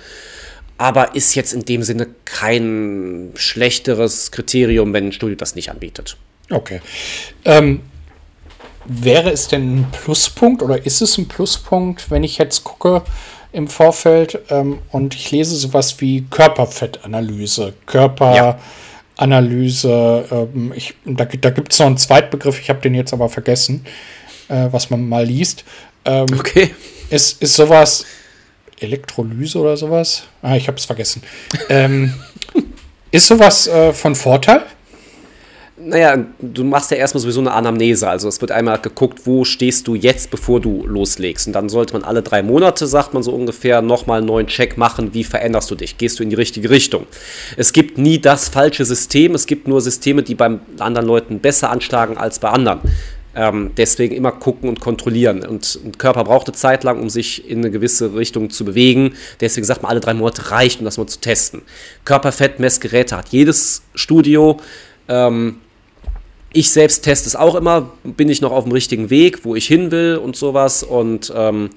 Aber 0.79 1.14
ist 1.14 1.35
jetzt 1.35 1.53
in 1.53 1.64
dem 1.64 1.83
Sinne 1.83 2.09
kein 2.24 3.33
schlechteres 3.35 4.31
Kriterium, 4.31 4.92
wenn 4.92 5.09
ein 5.09 5.12
Studio 5.12 5.37
das 5.37 5.55
nicht 5.55 5.70
anbietet. 5.70 6.16
Okay. 6.50 6.81
Ähm, 7.44 7.83
wäre 8.87 9.31
es 9.31 9.48
denn 9.48 9.81
ein 9.81 9.87
Pluspunkt 9.92 10.62
oder 10.62 10.85
ist 10.85 11.03
es 11.03 11.18
ein 11.18 11.29
Pluspunkt, 11.29 12.11
wenn 12.11 12.24
ich 12.24 12.38
jetzt 12.38 12.64
gucke 12.64 13.03
im 13.53 13.68
Vorfeld 13.68 14.40
ähm, 14.48 14.79
und 14.90 15.14
ich 15.14 15.31
lese 15.31 15.55
sowas 15.55 16.00
wie 16.00 16.24
Körperfettanalyse, 16.31 17.74
Körperanalyse, 19.21 20.25
ähm, 20.31 20.73
ich, 20.75 20.95
da, 21.05 21.25
da 21.27 21.51
gibt 21.51 21.73
es 21.73 21.79
noch 21.79 21.87
einen 21.87 21.99
Zweitbegriff, 21.99 22.59
ich 22.59 22.71
habe 22.71 22.81
den 22.81 22.95
jetzt 22.95 23.13
aber 23.13 23.29
vergessen, 23.29 23.85
äh, 24.49 24.69
was 24.71 24.91
man 24.91 25.09
mal 25.09 25.25
liest. 25.25 25.65
Ähm, 26.05 26.27
okay. 26.39 26.75
Ist, 27.11 27.43
ist 27.43 27.55
sowas 27.55 28.07
Elektrolyse 28.79 29.59
oder 29.59 29.77
sowas? 29.77 30.25
Ah, 30.43 30.57
ich 30.57 30.69
habe 30.69 30.79
es 30.79 30.87
vergessen. 30.87 31.23
ähm, 31.69 32.15
ist 33.11 33.27
sowas 33.27 33.67
äh, 33.67 33.93
von 33.93 34.15
Vorteil? 34.15 34.63
Naja, 35.83 36.25
du 36.40 36.64
machst 36.64 36.90
ja 36.90 36.97
erstmal 36.97 37.21
sowieso 37.23 37.40
eine 37.40 37.53
Anamnese. 37.53 38.09
Also 38.09 38.29
es 38.29 38.40
wird 38.40 38.53
einmal 38.53 38.79
geguckt, 38.79 39.21
wo 39.25 39.45
stehst 39.45 39.88
du 39.88 39.95
jetzt, 39.95 40.31
bevor 40.31 40.61
du 40.61 40.87
loslegst. 40.87 41.47
Und 41.47 41.55
dann 41.55 41.69
sollte 41.69 41.95
man 41.95 42.05
alle 42.05 42.23
drei 42.23 42.43
Monate, 42.43 42.87
sagt 42.87 43.14
man 43.14 43.23
so 43.23 43.33
ungefähr, 43.33 43.81
nochmal 43.81 44.19
einen 44.19 44.27
neuen 44.27 44.47
Check 44.47 44.77
machen, 44.77 45.14
wie 45.14 45.25
veränderst 45.25 45.71
du 45.71 45.75
dich? 45.75 45.97
Gehst 45.97 46.19
du 46.19 46.23
in 46.23 46.31
die 46.31 46.37
richtige 46.37 46.71
Richtung? 46.71 47.07
Es 47.57 47.73
gibt 47.73 47.99
nie 47.99 48.19
das 48.19 48.49
falsche 48.49 48.85
System, 48.85 49.35
es 49.35 49.47
gibt 49.47 49.69
nur 49.69 49.81
Systeme, 49.81 50.23
die 50.23 50.35
beim 50.35 50.61
anderen 50.79 51.07
Leuten 51.07 51.40
besser 51.40 51.71
anschlagen 51.71 52.19
als 52.19 52.38
bei 52.38 52.51
anderen. 52.51 52.81
Ähm, 53.35 53.71
deswegen 53.77 54.14
immer 54.14 54.33
gucken 54.33 54.69
und 54.69 54.81
kontrollieren. 54.81 55.47
Und 55.47 55.79
ein 55.85 55.97
Körper 55.97 56.25
braucht 56.25 56.49
eine 56.49 56.57
Zeit 56.57 56.85
lang, 56.85 57.01
um 57.01 57.09
sich 57.09 57.49
in 57.49 57.59
eine 57.59 57.71
gewisse 57.71 58.14
Richtung 58.14 58.51
zu 58.51 58.64
bewegen. 58.64 59.14
Deswegen 59.40 59.64
sagt 59.64 59.83
man, 59.83 59.90
alle 59.90 60.01
drei 60.01 60.14
Monate 60.14 60.51
reicht, 60.51 60.81
um 60.81 60.85
das 60.85 60.99
mal 60.99 61.07
zu 61.07 61.21
testen. 61.21 61.62
Körperfettmessgeräte 62.05 63.16
hat 63.16 63.29
jedes 63.29 63.83
Studio. 63.95 64.59
Ähm, 65.09 65.57
ich 66.53 66.71
selbst 66.71 67.03
teste 67.03 67.29
es 67.29 67.37
auch 67.37 67.55
immer, 67.55 67.93
bin 68.03 68.29
ich 68.29 68.41
noch 68.41 68.53
auf 68.53 68.65
dem 68.65 68.73
richtigen 68.73 69.11
Weg, 69.11 69.45
wo 69.45 69.55
ich 69.55 69.67
hin 69.67 69.91
will 69.91 70.17
und 70.17 70.37
sowas. 70.37 70.83
Und 70.83 71.33
ähm, 71.35 71.71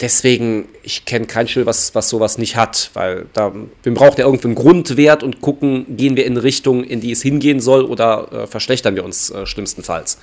deswegen, 0.00 0.68
ich 0.82 1.04
kenne 1.04 1.26
kein 1.26 1.48
Schild, 1.48 1.66
was, 1.66 1.94
was 1.94 2.08
sowas 2.08 2.36
nicht 2.36 2.56
hat, 2.56 2.90
weil 2.94 3.26
da, 3.32 3.52
wir 3.82 3.94
brauchen 3.94 4.18
ja 4.18 4.26
irgendwie 4.26 4.48
einen 4.48 4.54
Grundwert 4.54 5.22
und 5.22 5.40
gucken, 5.40 5.96
gehen 5.96 6.16
wir 6.16 6.26
in 6.26 6.32
eine 6.32 6.42
Richtung, 6.42 6.84
in 6.84 7.00
die 7.00 7.12
es 7.12 7.22
hingehen 7.22 7.60
soll 7.60 7.84
oder 7.84 8.28
äh, 8.32 8.46
verschlechtern 8.46 8.96
wir 8.96 9.04
uns 9.04 9.30
äh, 9.30 9.46
schlimmstenfalls. 9.46 10.18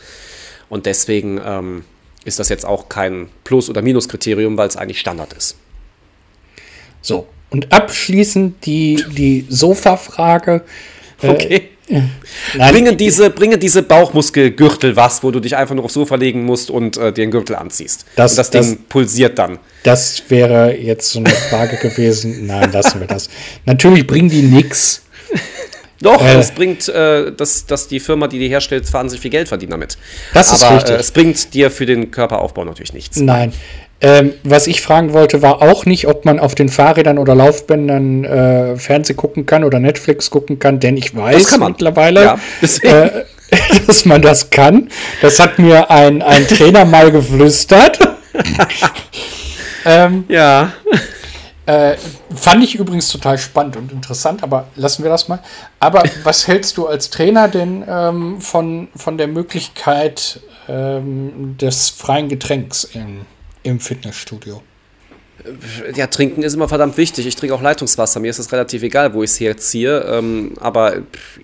Und 0.69 0.85
deswegen 0.85 1.41
ähm, 1.43 1.83
ist 2.25 2.37
das 2.37 2.49
jetzt 2.49 2.65
auch 2.65 2.89
kein 2.89 3.29
Plus- 3.43 3.69
oder 3.69 3.81
Minuskriterium, 3.81 4.57
weil 4.57 4.67
es 4.67 4.77
eigentlich 4.77 4.99
Standard 4.99 5.33
ist. 5.33 5.55
So, 7.01 7.27
und 7.49 7.73
abschließend 7.73 8.65
die, 8.65 9.03
die 9.17 9.45
Sofa-Frage. 9.49 10.63
Äh, 11.21 11.29
okay. 11.29 11.69
Nein. 11.89 12.71
Bringe 12.71 12.95
diese, 12.95 13.29
bringe 13.29 13.57
diese 13.57 13.81
Bauchmuskelgürtel 13.83 14.95
was, 14.95 15.23
wo 15.23 15.31
du 15.31 15.39
dich 15.39 15.55
einfach 15.55 15.75
nur 15.75 15.85
aufs 15.85 15.95
Sofa 15.95 16.15
legen 16.15 16.45
musst 16.45 16.69
und 16.69 16.97
äh, 16.97 17.13
einen 17.15 17.31
Gürtel 17.31 17.55
anziehst. 17.55 18.05
Das, 18.15 18.33
und 18.33 18.37
das, 18.37 18.49
das 18.51 18.67
Ding 18.67 18.77
pulsiert 18.87 19.39
dann. 19.39 19.59
Das 19.83 20.23
wäre 20.29 20.75
jetzt 20.75 21.11
so 21.11 21.19
eine 21.19 21.29
Frage 21.29 21.77
gewesen. 21.81 22.45
Nein, 22.45 22.71
lassen 22.71 22.99
wir 22.99 23.07
das. 23.07 23.29
Natürlich 23.65 24.05
bringen 24.05 24.29
die 24.29 24.43
nichts. 24.43 25.03
Doch, 26.01 26.21
äh, 26.21 26.37
es 26.37 26.51
bringt, 26.51 26.87
äh, 26.87 27.31
dass, 27.31 27.65
dass 27.65 27.87
die 27.87 27.99
Firma, 27.99 28.27
die 28.27 28.39
die 28.39 28.47
herstellt, 28.47 28.91
wahnsinnig 28.93 29.21
viel 29.21 29.31
Geld 29.31 29.49
verdient 29.49 29.73
damit. 29.73 29.97
Das 30.33 30.51
ist 30.51 30.63
Aber, 30.63 30.77
richtig. 30.77 30.95
Äh, 30.95 30.99
es 30.99 31.11
bringt 31.11 31.53
dir 31.53 31.71
für 31.71 31.85
den 31.85 32.11
Körperaufbau 32.11 32.63
natürlich 32.63 32.93
nichts. 32.93 33.17
Nein, 33.17 33.51
ähm, 34.01 34.33
was 34.43 34.67
ich 34.67 34.81
fragen 34.81 35.11
wollte, 35.13 35.41
war 35.41 35.61
auch 35.61 35.85
nicht, 35.85 36.07
ob 36.07 36.23
man 36.23 36.39
auf 36.39 36.55
den 36.55 36.69
Fahrrädern 36.69 37.17
oder 37.17 37.35
Laufbändern 37.35 38.23
äh, 38.23 38.75
Fernseh 38.77 39.13
gucken 39.13 39.45
kann 39.45 39.65
oder 39.65 39.79
Netflix 39.79 40.29
gucken 40.29 40.57
kann, 40.57 40.79
denn 40.79 40.95
ich 40.95 41.15
weiß 41.15 41.59
mittlerweile, 41.59 42.23
ja, 42.23 42.39
äh, 42.83 43.25
dass 43.87 44.05
man 44.05 44.21
das 44.21 44.49
kann. 44.49 44.89
Das 45.21 45.39
hat 45.39 45.59
mir 45.59 45.91
ein, 45.91 46.21
ein 46.21 46.47
Trainer 46.47 46.85
mal 46.85 47.11
geflüstert. 47.11 47.99
ähm, 49.85 50.23
ja. 50.29 50.71
Äh, 51.65 51.97
fand 52.33 52.63
ich 52.63 52.75
übrigens 52.75 53.11
total 53.11 53.37
spannend 53.37 53.75
und 53.75 53.91
interessant, 53.91 54.43
aber 54.43 54.67
lassen 54.75 55.03
wir 55.03 55.11
das 55.11 55.27
mal. 55.27 55.39
Aber 55.79 56.03
was 56.23 56.47
hältst 56.47 56.77
du 56.77 56.87
als 56.87 57.09
Trainer 57.09 57.49
denn 57.49 57.83
ähm, 57.87 58.39
von, 58.39 58.87
von 58.95 59.17
der 59.17 59.27
Möglichkeit 59.27 60.39
ähm, 60.69 61.57
des 61.59 61.89
freien 61.89 62.29
Getränks 62.29 62.85
im, 62.85 63.25
im 63.69 63.79
Fitnessstudio? 63.79 64.61
Ja, 65.95 66.07
trinken 66.07 66.43
ist 66.43 66.53
immer 66.53 66.67
verdammt 66.67 66.97
wichtig. 66.97 67.25
Ich 67.25 67.35
trinke 67.35 67.55
auch 67.55 67.61
Leitungswasser. 67.61 68.19
Mir 68.19 68.29
ist 68.29 68.39
es 68.39 68.51
relativ 68.51 68.83
egal, 68.83 69.13
wo 69.13 69.23
ich 69.23 69.31
es 69.31 69.39
herziehe. 69.39 70.01
Ähm, 70.01 70.53
aber 70.59 70.97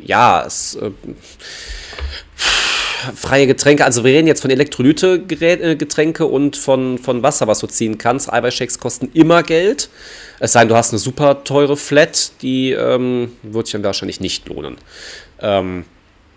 ja, 0.03 0.43
es. 0.45 0.75
Äh, 0.75 0.91
freie 3.13 3.47
Getränke, 3.47 3.85
also 3.85 4.03
wir 4.03 4.13
reden 4.13 4.27
jetzt 4.27 4.41
von 4.41 4.49
Elektrolyte-Getränke 4.49 6.23
äh, 6.23 6.27
und 6.27 6.57
von, 6.57 6.97
von 6.97 7.23
Wasser, 7.23 7.47
was 7.47 7.59
du 7.59 7.67
ziehen 7.67 7.97
kannst. 7.97 8.31
Eiweißshakes 8.31 8.79
kosten 8.79 9.09
immer 9.13 9.43
Geld. 9.43 9.89
Es 10.39 10.53
sei 10.53 10.61
denn, 10.61 10.69
du 10.69 10.75
hast 10.75 10.91
eine 10.91 10.99
super 10.99 11.43
teure 11.43 11.77
Flat, 11.77 12.31
die 12.41 12.71
ähm, 12.71 13.33
wird 13.43 13.67
sich 13.67 13.73
dann 13.73 13.83
wahrscheinlich 13.83 14.19
nicht 14.19 14.47
lohnen. 14.47 14.77
Ähm, 15.39 15.85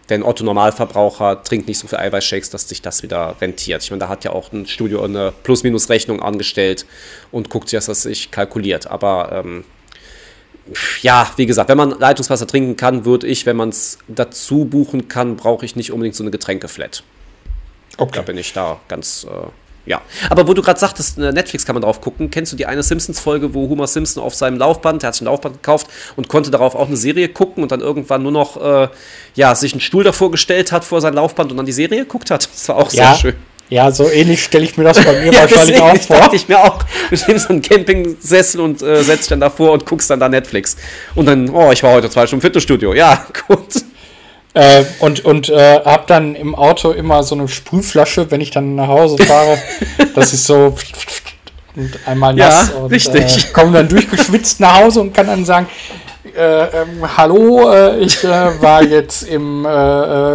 denn 0.09 0.23
Otto 0.23 0.45
Normalverbraucher 0.45 1.43
trinkt 1.43 1.69
nicht 1.69 1.79
so 1.79 1.87
viel 1.87 1.99
Eiweißshakes, 1.99 2.51
dass 2.51 2.69
sich 2.69 2.81
das 2.81 3.03
wieder 3.03 3.37
rentiert. 3.41 3.83
Ich 3.83 3.91
meine, 3.91 4.01
da 4.01 4.09
hat 4.09 4.25
ja 4.25 4.33
auch 4.33 4.53
ein 4.53 4.67
Studio 4.67 5.03
eine 5.03 5.33
Plus-Minus-Rechnung 5.43 6.23
angestellt 6.23 6.87
und 7.31 7.51
guckt 7.51 7.69
sich, 7.69 7.77
dass 7.77 7.87
das 7.87 8.03
sich 8.03 8.31
kalkuliert. 8.31 8.87
Aber 8.87 9.33
ähm, 9.33 9.65
ja, 11.03 11.31
wie 11.37 11.47
gesagt, 11.47 11.69
wenn 11.69 11.77
man 11.77 11.99
Leitungswasser 11.99 12.47
trinken 12.47 12.77
kann, 12.77 13.05
würde 13.05 13.27
ich, 13.27 13.47
wenn 13.47 13.57
man 13.57 13.69
es 13.69 13.99
dazu 14.09 14.65
buchen 14.65 15.09
kann, 15.09 15.37
brauche 15.37 15.65
ich 15.65 15.77
nicht 15.77 15.93
unbedingt 15.93 16.17
so 16.17 16.25
eine 16.25 16.31
Getränkeflat. 16.31 17.03
Okay. 17.97 18.13
Da 18.15 18.23
bin 18.23 18.39
ich 18.39 18.53
da 18.53 18.81
ganz, 18.89 19.27
äh, 19.29 19.49
ja. 19.89 20.03
Aber 20.31 20.47
wo 20.47 20.55
du 20.55 20.63
gerade 20.63 20.79
sagtest, 20.79 21.19
äh, 21.19 21.33
Netflix 21.33 21.65
kann 21.65 21.75
man 21.75 21.83
drauf 21.83 22.01
gucken. 22.01 22.31
Kennst 22.31 22.53
du 22.53 22.57
die 22.57 22.67
eine 22.67 22.83
Simpsons-Folge, 22.83 23.55
wo 23.55 23.69
Homer 23.69 23.87
Simpson 23.87 24.23
auf 24.23 24.35
seinem 24.35 24.59
Laufband, 24.59 25.03
der 25.03 25.09
hat 25.09 25.15
sich 25.15 25.23
ein 25.23 25.27
Laufband 25.27 25.57
gekauft 25.57 25.89
und 26.17 26.29
konnte 26.29 26.51
darauf 26.51 26.75
auch 26.75 26.87
eine 26.87 26.97
Serie 26.97 27.29
gucken 27.29 27.63
und 27.63 27.73
dann 27.73 27.81
irgendwann 27.81 28.23
nur 28.23 28.33
noch, 28.33 28.63
äh, 28.63 28.89
ja, 29.35 29.55
sich 29.55 29.73
einen 29.73 29.81
Stuhl 29.81 30.05
davor 30.05 30.31
gestellt 30.31 30.73
hat 30.73 30.85
vor 30.85 31.01
sein 31.01 31.15
Laufband 31.15 31.51
und 31.51 31.57
dann 31.57 31.67
die 31.67 31.73
Serie 31.73 32.01
geguckt 32.01 32.31
hat? 32.31 32.49
Das 32.59 32.69
war 32.69 32.77
auch 32.77 32.93
ja. 32.93 33.13
sehr 33.13 33.15
schön. 33.15 33.35
Ja, 33.71 33.91
so 33.91 34.11
ähnlich 34.11 34.43
stelle 34.43 34.65
ich 34.65 34.77
mir 34.77 34.85
das 34.85 35.05
bei 35.05 35.13
mir 35.13 35.27
ja, 35.33 35.43
wahrscheinlich 35.43 35.81
auch 35.81 35.97
vor. 35.99 36.17
dachte 36.17 36.37
ich 36.37 36.49
mir 36.49 36.59
auch. 36.59 36.83
Du 37.11 37.17
nimmst 37.27 37.47
so 37.47 37.53
einen 37.53 37.63
Campingsessel 37.63 38.61
und 38.61 38.83
äh, 38.83 39.03
setzt 39.03 39.25
dich 39.25 39.29
dann 39.29 39.41
davor 39.41 39.73
und 39.73 39.85
guckst 39.85 40.11
dann 40.11 40.21
da 40.21 40.29
Netflix. 40.29 40.77
Und 41.15 41.27
dann, 41.27 41.51
oh, 41.51 41.71
ich 41.71 41.83
war 41.83 41.93
heute 41.93 42.09
zwei 42.09 42.27
Stunden 42.27 42.41
im 42.41 42.47
Fitnessstudio. 42.49 42.95
Ja, 42.95 43.27
gut. 43.49 43.83
Äh, 44.59 44.85
und 44.99 45.25
und 45.25 45.51
äh, 45.51 45.81
hab 45.85 46.09
dann 46.09 46.35
im 46.35 46.57
Auto 46.57 46.91
immer 46.91 47.23
so 47.23 47.37
eine 47.37 47.47
Sprühflasche, 47.47 48.29
wenn 48.33 48.41
ich 48.41 48.51
dann 48.51 48.75
nach 48.75 48.89
Hause 48.89 49.17
fahre. 49.23 49.57
das 50.17 50.33
ist 50.33 50.47
so 50.47 50.75
und 51.77 51.99
einmal 52.07 52.35
nass 52.35 52.71
ja, 52.71 52.79
und 52.81 52.91
richtig. 52.91 53.51
Äh, 53.51 53.53
komme 53.53 53.71
dann 53.71 53.89
durchgeschwitzt 53.89 54.59
nach 54.59 54.81
Hause 54.81 55.03
und 55.03 55.15
kann 55.15 55.29
dann 55.29 55.45
sagen, 55.45 55.69
äh, 56.37 56.65
ähm, 56.65 57.17
hallo, 57.17 57.73
äh, 57.73 58.01
ich 58.01 58.25
äh, 58.25 58.61
war 58.61 58.83
jetzt 58.83 59.23
im 59.29 59.65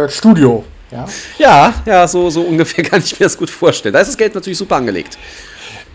Studio. 0.08 0.64
Ja, 0.90 1.04
ja, 1.36 1.74
ja 1.84 2.08
so, 2.08 2.30
so 2.30 2.40
ungefähr 2.40 2.82
kann 2.82 3.02
ich 3.04 3.20
mir 3.20 3.26
das 3.26 3.36
gut 3.36 3.50
vorstellen. 3.50 3.92
Da 3.92 4.00
ist 4.00 4.08
das 4.08 4.16
Geld 4.16 4.34
natürlich 4.34 4.56
super 4.56 4.76
angelegt. 4.76 5.18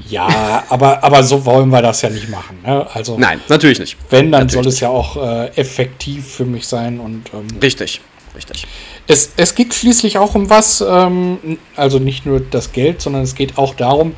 Ja, 0.08 0.64
aber, 0.70 1.04
aber 1.04 1.24
so 1.24 1.44
wollen 1.46 1.70
wir 1.70 1.82
das 1.82 2.04
ja 2.04 2.10
nicht 2.10 2.30
machen. 2.30 2.60
Ne? 2.64 2.86
Also, 2.94 3.18
Nein, 3.18 3.42
natürlich 3.48 3.80
nicht. 3.80 3.98
Wenn, 4.10 4.32
dann 4.32 4.42
natürlich 4.42 4.64
soll 4.64 4.74
es 4.74 4.80
ja 4.80 4.90
auch 4.90 5.18
äh, 5.18 5.48
effektiv 5.56 6.28
für 6.28 6.46
mich 6.46 6.68
sein. 6.68 7.00
Und, 7.00 7.26
ähm, 7.34 7.48
richtig, 7.62 8.02
richtig. 8.36 8.68
Es, 9.08 9.34
es 9.38 9.56
geht 9.56 9.74
schließlich 9.74 10.18
auch 10.18 10.36
um 10.36 10.50
was, 10.50 10.82
ähm, 10.88 11.58
also 11.76 12.00
nicht 12.00 12.26
nur 12.26 12.40
das 12.40 12.72
Geld, 12.72 13.02
sondern 13.02 13.24
es 13.24 13.36
geht 13.36 13.58
auch 13.58 13.76
darum, 13.76 14.14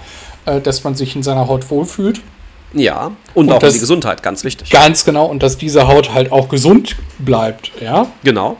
äh, 0.45 0.61
dass 0.61 0.83
man 0.83 0.95
sich 0.95 1.15
in 1.15 1.23
seiner 1.23 1.47
Haut 1.47 1.69
wohlfühlt. 1.69 2.21
Ja, 2.73 3.11
und, 3.33 3.47
und 3.47 3.51
auch 3.51 3.59
das, 3.59 3.73
die 3.73 3.79
Gesundheit, 3.79 4.23
ganz 4.23 4.43
wichtig. 4.43 4.69
Ganz 4.69 5.03
genau, 5.03 5.25
und 5.25 5.43
dass 5.43 5.57
diese 5.57 5.87
Haut 5.87 6.13
halt 6.13 6.31
auch 6.31 6.47
gesund 6.47 6.95
bleibt, 7.19 7.71
ja. 7.81 8.07
Genau. 8.23 8.57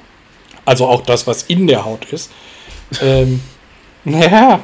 Also 0.66 0.88
auch 0.88 1.02
das, 1.02 1.28
was 1.28 1.44
in 1.44 1.68
der 1.68 1.86
Haut 1.86 2.06
ist. 2.06 2.32
Ähm, 3.02 3.42
naja. 4.04 4.62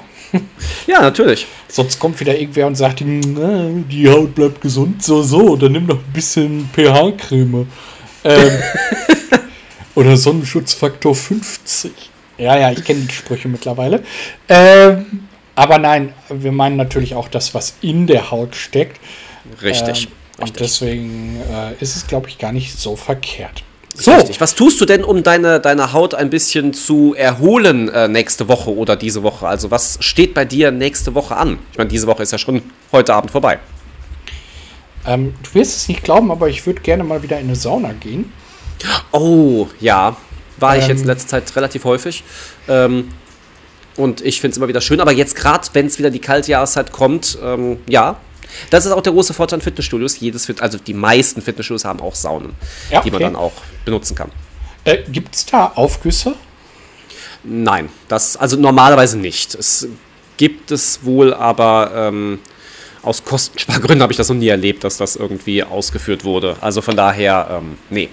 Ja, 0.85 1.01
natürlich. 1.01 1.47
Sonst 1.69 1.99
kommt 1.99 2.19
wieder 2.19 2.37
irgendwer 2.37 2.67
und 2.67 2.75
sagt, 2.75 2.99
die 2.99 4.09
Haut 4.09 4.35
bleibt 4.35 4.61
gesund, 4.61 5.01
so, 5.01 5.23
so, 5.23 5.55
dann 5.55 5.71
nimm 5.71 5.87
doch 5.87 5.97
ein 5.97 6.13
bisschen 6.13 6.69
pH-Creme. 6.73 7.67
Ähm, 8.25 8.51
oder 9.97 10.15
Sonnenschutzfaktor 10.15 11.15
50. 11.15 11.91
Ja, 12.37 12.55
ja, 12.55 12.71
ich 12.71 12.83
kenne 12.85 13.01
die 13.01 13.13
Sprüche 13.13 13.47
mittlerweile. 13.47 14.03
Ähm, 14.47 15.27
aber 15.55 15.79
nein, 15.79 16.13
wir 16.29 16.51
meinen 16.51 16.75
natürlich 16.75 17.15
auch 17.15 17.27
das, 17.27 17.55
was 17.55 17.73
in 17.81 18.05
der 18.05 18.29
Haut 18.29 18.55
steckt. 18.55 19.01
Richtig. 19.59 20.03
Ähm, 20.05 20.43
und 20.43 20.59
deswegen 20.59 21.41
äh, 21.51 21.81
ist 21.81 21.95
es, 21.95 22.05
glaube 22.05 22.29
ich, 22.29 22.37
gar 22.37 22.51
nicht 22.51 22.77
so 22.77 22.95
verkehrt. 22.95 23.63
So. 23.95 24.13
Richtig. 24.13 24.39
Was 24.39 24.53
tust 24.53 24.79
du 24.79 24.85
denn, 24.85 25.03
um 25.03 25.23
deine, 25.23 25.59
deine 25.59 25.93
Haut 25.93 26.13
ein 26.13 26.29
bisschen 26.29 26.75
zu 26.75 27.15
erholen 27.15 27.89
äh, 27.89 28.07
nächste 28.07 28.47
Woche 28.47 28.69
oder 28.69 28.95
diese 28.95 29.23
Woche? 29.23 29.47
Also 29.47 29.71
was 29.71 29.97
steht 30.01 30.35
bei 30.35 30.45
dir 30.45 30.69
nächste 30.69 31.15
Woche 31.15 31.35
an? 31.35 31.57
Ich 31.71 31.79
meine, 31.79 31.89
diese 31.89 32.05
Woche 32.05 32.21
ist 32.21 32.31
ja 32.31 32.37
schon 32.37 32.61
heute 32.91 33.15
Abend 33.15 33.31
vorbei. 33.31 33.57
Ähm, 35.07 35.33
du 35.41 35.55
wirst 35.55 35.75
es 35.75 35.87
nicht 35.87 36.03
glauben, 36.03 36.29
aber 36.29 36.49
ich 36.49 36.67
würde 36.67 36.81
gerne 36.81 37.03
mal 37.03 37.23
wieder 37.23 37.39
in 37.39 37.47
eine 37.47 37.55
Sauna 37.55 37.93
gehen. 37.93 38.31
Oh, 39.11 39.67
ja. 39.79 40.17
War 40.57 40.75
ähm, 40.75 40.81
ich 40.81 40.87
jetzt 40.87 41.01
in 41.01 41.07
letzter 41.07 41.27
Zeit 41.27 41.55
relativ 41.55 41.83
häufig. 41.85 42.23
Ähm, 42.67 43.09
und 43.95 44.21
ich 44.21 44.39
finde 44.41 44.51
es 44.51 44.57
immer 44.57 44.67
wieder 44.67 44.81
schön. 44.81 44.99
Aber 44.99 45.11
jetzt 45.11 45.35
gerade, 45.35 45.67
wenn 45.73 45.87
es 45.87 45.97
wieder 45.97 46.09
die 46.09 46.19
kalte 46.19 46.51
Jahreszeit 46.51 46.91
kommt, 46.91 47.37
ähm, 47.43 47.79
ja, 47.87 48.17
das 48.69 48.85
ist 48.85 48.91
auch 48.91 49.01
der 49.01 49.13
große 49.13 49.33
Vorteil 49.33 49.57
an 49.57 49.61
Fitnessstudios. 49.61 50.19
Jedes 50.19 50.49
also 50.59 50.77
die 50.77 50.93
meisten 50.93 51.41
Fitnessstudios 51.41 51.85
haben 51.85 51.99
auch 51.99 52.15
Saunen, 52.15 52.53
ja, 52.89 52.99
okay. 52.99 53.07
die 53.07 53.11
man 53.11 53.21
dann 53.21 53.35
auch 53.35 53.53
benutzen 53.85 54.15
kann. 54.15 54.31
Äh, 54.83 54.99
Gibt 55.11 55.35
es 55.35 55.45
da 55.45 55.71
Aufgüsse? 55.75 56.35
Nein, 57.43 57.89
das 58.07 58.37
also 58.37 58.57
normalerweise 58.57 59.17
nicht. 59.17 59.55
Es 59.55 59.87
gibt 60.37 60.71
es 60.71 61.03
wohl, 61.03 61.33
aber 61.33 61.91
ähm, 61.95 62.39
aus 63.01 63.23
Kostenspargründen 63.23 64.01
habe 64.03 64.13
ich 64.13 64.17
das 64.17 64.29
noch 64.29 64.35
nie 64.35 64.47
erlebt, 64.47 64.83
dass 64.83 64.97
das 64.97 65.15
irgendwie 65.15 65.63
ausgeführt 65.63 66.23
wurde. 66.23 66.57
Also 66.61 66.81
von 66.81 66.95
daher, 66.95 67.47
ähm, 67.59 67.77
nee. 67.89 68.09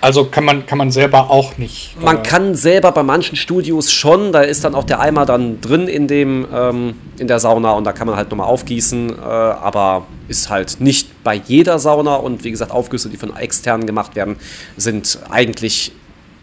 Also 0.00 0.26
kann 0.26 0.44
man, 0.44 0.66
kann 0.66 0.76
man 0.76 0.90
selber 0.90 1.30
auch 1.30 1.56
nicht. 1.56 1.96
Man 2.00 2.18
äh 2.18 2.22
kann 2.22 2.54
selber 2.54 2.92
bei 2.92 3.02
manchen 3.02 3.36
Studios 3.36 3.90
schon, 3.90 4.30
da 4.30 4.42
ist 4.42 4.62
dann 4.64 4.74
auch 4.74 4.84
der 4.84 5.00
Eimer 5.00 5.24
dann 5.24 5.62
drin 5.62 5.88
in, 5.88 6.06
dem, 6.06 6.46
ähm, 6.52 6.94
in 7.18 7.28
der 7.28 7.40
Sauna 7.40 7.72
und 7.72 7.84
da 7.84 7.92
kann 7.92 8.06
man 8.06 8.16
halt 8.16 8.30
nochmal 8.30 8.48
aufgießen, 8.48 9.10
äh, 9.18 9.22
aber 9.22 10.06
ist 10.28 10.50
halt 10.50 10.80
nicht 10.80 11.24
bei 11.24 11.34
jeder 11.34 11.78
Sauna 11.78 12.16
und 12.16 12.44
wie 12.44 12.50
gesagt, 12.50 12.72
Aufgüsse, 12.72 13.08
die 13.08 13.16
von 13.16 13.34
externen 13.34 13.86
gemacht 13.86 14.16
werden, 14.16 14.36
sind 14.76 15.18
eigentlich 15.30 15.92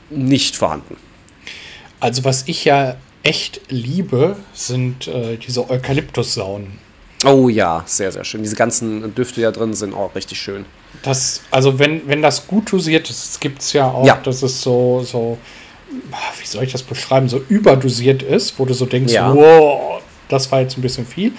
nicht 0.09 0.55
vorhanden. 0.55 0.97
Also 1.99 2.23
was 2.23 2.47
ich 2.47 2.65
ja 2.65 2.95
echt 3.21 3.61
liebe, 3.69 4.35
sind 4.53 5.07
äh, 5.07 5.37
diese 5.37 5.69
Eukalyptussaunen. 5.69 6.79
Oh 7.25 7.49
ja, 7.49 7.83
sehr, 7.85 8.11
sehr 8.11 8.23
schön. 8.23 8.43
Diese 8.43 8.55
ganzen 8.55 9.13
Düfte, 9.15 9.35
die 9.35 9.41
da 9.41 9.51
drin 9.51 9.73
sind, 9.73 9.93
auch 9.93 10.13
richtig 10.15 10.39
schön. 10.39 10.65
Das, 11.01 11.41
also 11.51 11.79
wenn, 11.79 12.07
wenn 12.07 12.21
das 12.21 12.47
gut 12.47 12.71
dosiert 12.71 13.09
ist, 13.09 13.41
gibt 13.41 13.61
es 13.61 13.73
ja 13.73 13.89
auch, 13.89 14.05
ja. 14.05 14.19
dass 14.23 14.43
es 14.43 14.61
so, 14.61 15.01
so, 15.03 15.37
wie 16.39 16.45
soll 16.45 16.63
ich 16.63 16.71
das 16.71 16.83
beschreiben, 16.83 17.27
so 17.27 17.41
überdosiert 17.49 18.23
ist, 18.23 18.59
wo 18.59 18.65
du 18.65 18.73
so 18.73 18.85
denkst, 18.85 19.13
ja. 19.13 19.33
wow, 19.33 20.01
das 20.29 20.51
war 20.51 20.61
jetzt 20.61 20.77
ein 20.77 20.81
bisschen 20.81 21.05
viel. 21.05 21.33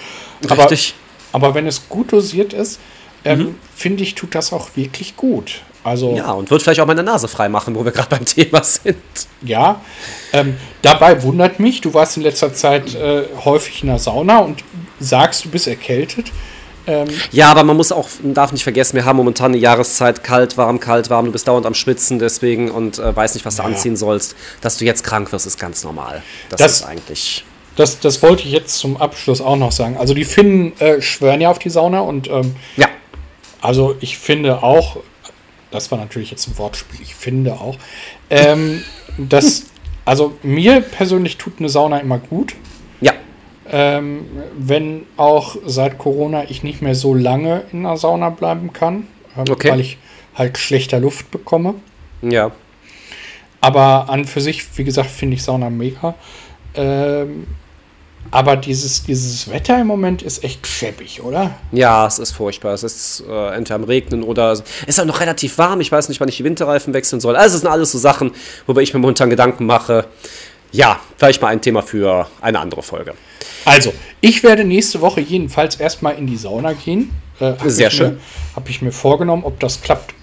Richtig. 0.49 0.95
Aber, 1.33 1.47
aber 1.47 1.55
wenn 1.55 1.67
es 1.67 1.89
gut 1.89 2.13
dosiert 2.13 2.53
ist, 2.53 2.81
ähm, 3.25 3.39
mhm. 3.39 3.55
finde 3.75 4.03
ich, 4.03 4.15
tut 4.15 4.35
das 4.35 4.53
auch 4.53 4.71
wirklich 4.75 5.17
gut. 5.17 5.63
Also, 5.85 6.17
ja, 6.17 6.33
und 6.33 6.51
wird 6.51 6.63
vielleicht 6.63 6.81
auch 6.81 6.87
meine 6.87 7.03
Nase 7.03 7.29
frei 7.29 7.49
machen, 7.49 7.75
wo 7.75 7.85
wir 7.85 7.93
gerade 7.93 8.11
beim 8.11 8.25
Thema 8.25 8.63
sind. 8.63 8.97
Ja, 9.43 9.81
ähm, 10.33 10.57
dabei 10.83 11.23
wundert 11.23 11.61
mich, 11.61 11.81
du 11.81 11.95
warst 11.95 12.17
in 12.17 12.23
letzter 12.23 12.53
Zeit 12.53 12.95
äh, 12.95 13.25
häufig 13.45 13.83
in 13.83 13.89
der 13.89 13.99
Sauna 13.99 14.39
und 14.39 14.63
sagst, 15.01 15.45
du 15.45 15.51
bist 15.51 15.67
erkältet. 15.67 16.33
Ähm, 16.87 17.09
ja, 17.33 17.51
aber 17.51 17.65
man 17.65 17.77
muss 17.77 17.93
auch, 17.93 18.09
darf 18.23 18.51
nicht 18.51 18.63
vergessen, 18.63 18.97
wir 18.97 19.05
haben 19.05 19.19
momentan 19.19 19.53
eine 19.53 19.59
Jahreszeit, 19.59 20.25
kalt, 20.25 20.57
warm, 20.57 20.81
kalt, 20.81 21.11
warm, 21.11 21.27
du 21.27 21.33
bist 21.33 21.47
dauernd 21.47 21.67
am 21.67 21.75
Schwitzen 21.75 22.19
deswegen 22.19 22.71
und 22.71 22.99
äh, 22.99 23.15
weiß 23.15 23.35
nicht, 23.35 23.45
was 23.45 23.57
du 23.57 23.63
ja. 23.63 23.69
anziehen 23.69 23.95
sollst. 23.95 24.35
Dass 24.63 24.79
du 24.79 24.87
jetzt 24.87 25.05
krank 25.05 25.31
wirst, 25.31 25.47
ist 25.47 25.61
ganz 25.61 25.85
normal. 25.85 26.23
Das, 26.49 26.59
das 26.61 26.73
ist 26.73 26.83
eigentlich. 26.85 27.45
Das, 27.77 28.01
das 28.01 28.23
wollte 28.23 28.45
ich 28.45 28.53
jetzt 28.53 28.79
zum 28.79 28.97
Abschluss 28.97 29.43
auch 29.43 29.57
noch 29.57 29.71
sagen. 29.71 29.99
Also 29.99 30.15
die 30.15 30.25
Finnen 30.25 30.73
äh, 30.81 31.03
schwören 31.03 31.43
ja 31.43 31.51
auf 31.51 31.59
die 31.59 31.71
Sauna 31.71 32.01
und 32.01 32.29
ähm, 32.29 32.57
ja. 32.77 32.89
Also 33.61 33.97
ich 34.01 34.19
finde 34.19 34.63
auch, 34.63 34.97
das 35.71 35.91
war 35.91 35.99
natürlich 35.99 36.31
jetzt 36.31 36.49
ein 36.49 36.57
Wortspiel, 36.57 37.01
ich 37.03 37.15
finde 37.15 37.53
auch, 37.53 37.77
ähm, 38.31 38.83
dass, 39.19 39.65
also 40.05 40.37
mir 40.43 40.81
persönlich 40.81 41.37
tut 41.37 41.55
eine 41.59 41.69
Sauna 41.69 41.99
immer 41.99 42.19
gut. 42.19 42.55
Ähm, 43.71 44.27
wenn 44.57 45.03
auch 45.17 45.57
seit 45.67 45.99
Corona 45.99 46.45
ich 46.49 46.63
nicht 46.63 46.81
mehr 46.83 46.95
so 46.95 47.15
lange 47.15 47.65
in 47.73 47.83
der 47.83 47.97
Sauna 47.97 48.31
bleiben 48.31 48.73
kann, 48.73 49.07
ähm, 49.37 49.45
okay. 49.51 49.71
weil 49.71 49.81
ich 49.81 49.99
halt 50.35 50.59
schlechter 50.59 51.01
Luft 51.01 51.31
bekomme. 51.31 51.75
Ja. 52.23 52.53
Aber 53.61 54.09
an 54.09 54.25
für 54.25 54.41
sich, 54.41 54.65
wie 54.79 54.85
gesagt, 54.85 55.11
finde 55.11 55.37
ich 55.37 55.43
Sauna 55.43 55.69
mega. 55.69 56.15
Ähm, 56.75 57.47
Aber 58.31 58.57
dieses, 58.57 59.05
dieses 59.05 59.51
Wetter 59.51 59.81
im 59.81 59.87
Moment 59.87 60.23
ist 60.23 60.45
echt 60.45 60.67
schäbig, 60.67 61.23
oder? 61.23 61.55
Ja, 61.73 62.07
es 62.07 62.19
ist 62.19 62.33
furchtbar. 62.33 62.75
Es 62.75 62.83
ist 62.83 63.25
äh, 63.27 63.55
entweder 63.55 63.77
am 63.77 63.85
Regnen 63.85 64.23
oder 64.23 64.53
es 64.53 64.63
ist 64.87 65.01
auch 65.01 65.07
noch 65.07 65.21
relativ 65.21 65.57
warm. 65.57 65.81
Ich 65.81 65.91
weiß 65.91 66.09
nicht, 66.11 66.21
wann 66.21 66.29
ich 66.29 66.37
die 66.37 66.45
Winterreifen 66.45 66.93
wechseln 66.93 67.21
soll. 67.21 67.37
Also 67.37 67.55
es 67.55 67.63
sind 67.63 67.71
alles 67.71 67.93
so 67.93 67.99
Sachen, 67.99 68.33
worüber 68.67 68.83
ich 68.83 68.93
mir 68.93 69.01
momentan 69.01 69.31
Gedanken 69.31 69.65
mache. 69.65 70.07
Ja, 70.73 71.01
vielleicht 71.17 71.41
mal 71.41 71.49
ein 71.49 71.61
Thema 71.61 71.83
für 71.83 72.29
eine 72.41 72.59
andere 72.59 72.83
Folge. 72.83 73.15
Also, 73.65 73.93
ich 74.21 74.43
werde 74.43 74.65
nächste 74.65 75.01
Woche 75.01 75.21
jedenfalls 75.21 75.77
erstmal 75.77 76.17
in 76.17 76.27
die 76.27 76.37
Sauna 76.37 76.73
gehen. 76.73 77.11
Äh, 77.41 77.55
Sehr 77.67 77.91
schön. 77.91 78.19
Habe 78.57 78.71
ich 78.71 78.83
mir 78.83 78.93
vorgenommen, 78.93 79.45
ob 79.45 79.61
das 79.61 79.81
klappt. 79.81 80.15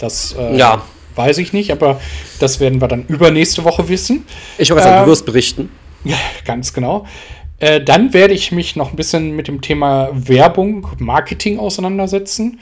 Das 0.00 0.34
äh, 0.38 0.56
ja. 0.56 0.82
weiß 1.16 1.38
ich 1.38 1.52
nicht, 1.52 1.72
aber 1.72 2.00
das 2.38 2.60
werden 2.60 2.80
wir 2.80 2.88
dann 2.88 3.04
übernächste 3.06 3.64
Woche 3.64 3.88
wissen. 3.88 4.24
Ich 4.56 4.70
hoffe, 4.70 4.82
ähm, 4.84 5.04
du 5.04 5.10
wirst 5.10 5.26
berichten. 5.26 5.70
Ja, 6.04 6.16
ganz 6.44 6.72
genau. 6.72 7.06
Äh, 7.58 7.80
dann 7.80 8.14
werde 8.14 8.32
ich 8.32 8.52
mich 8.52 8.76
noch 8.76 8.90
ein 8.90 8.96
bisschen 8.96 9.34
mit 9.34 9.48
dem 9.48 9.60
Thema 9.60 10.10
Werbung, 10.12 10.86
Marketing 10.98 11.58
auseinandersetzen. 11.58 12.60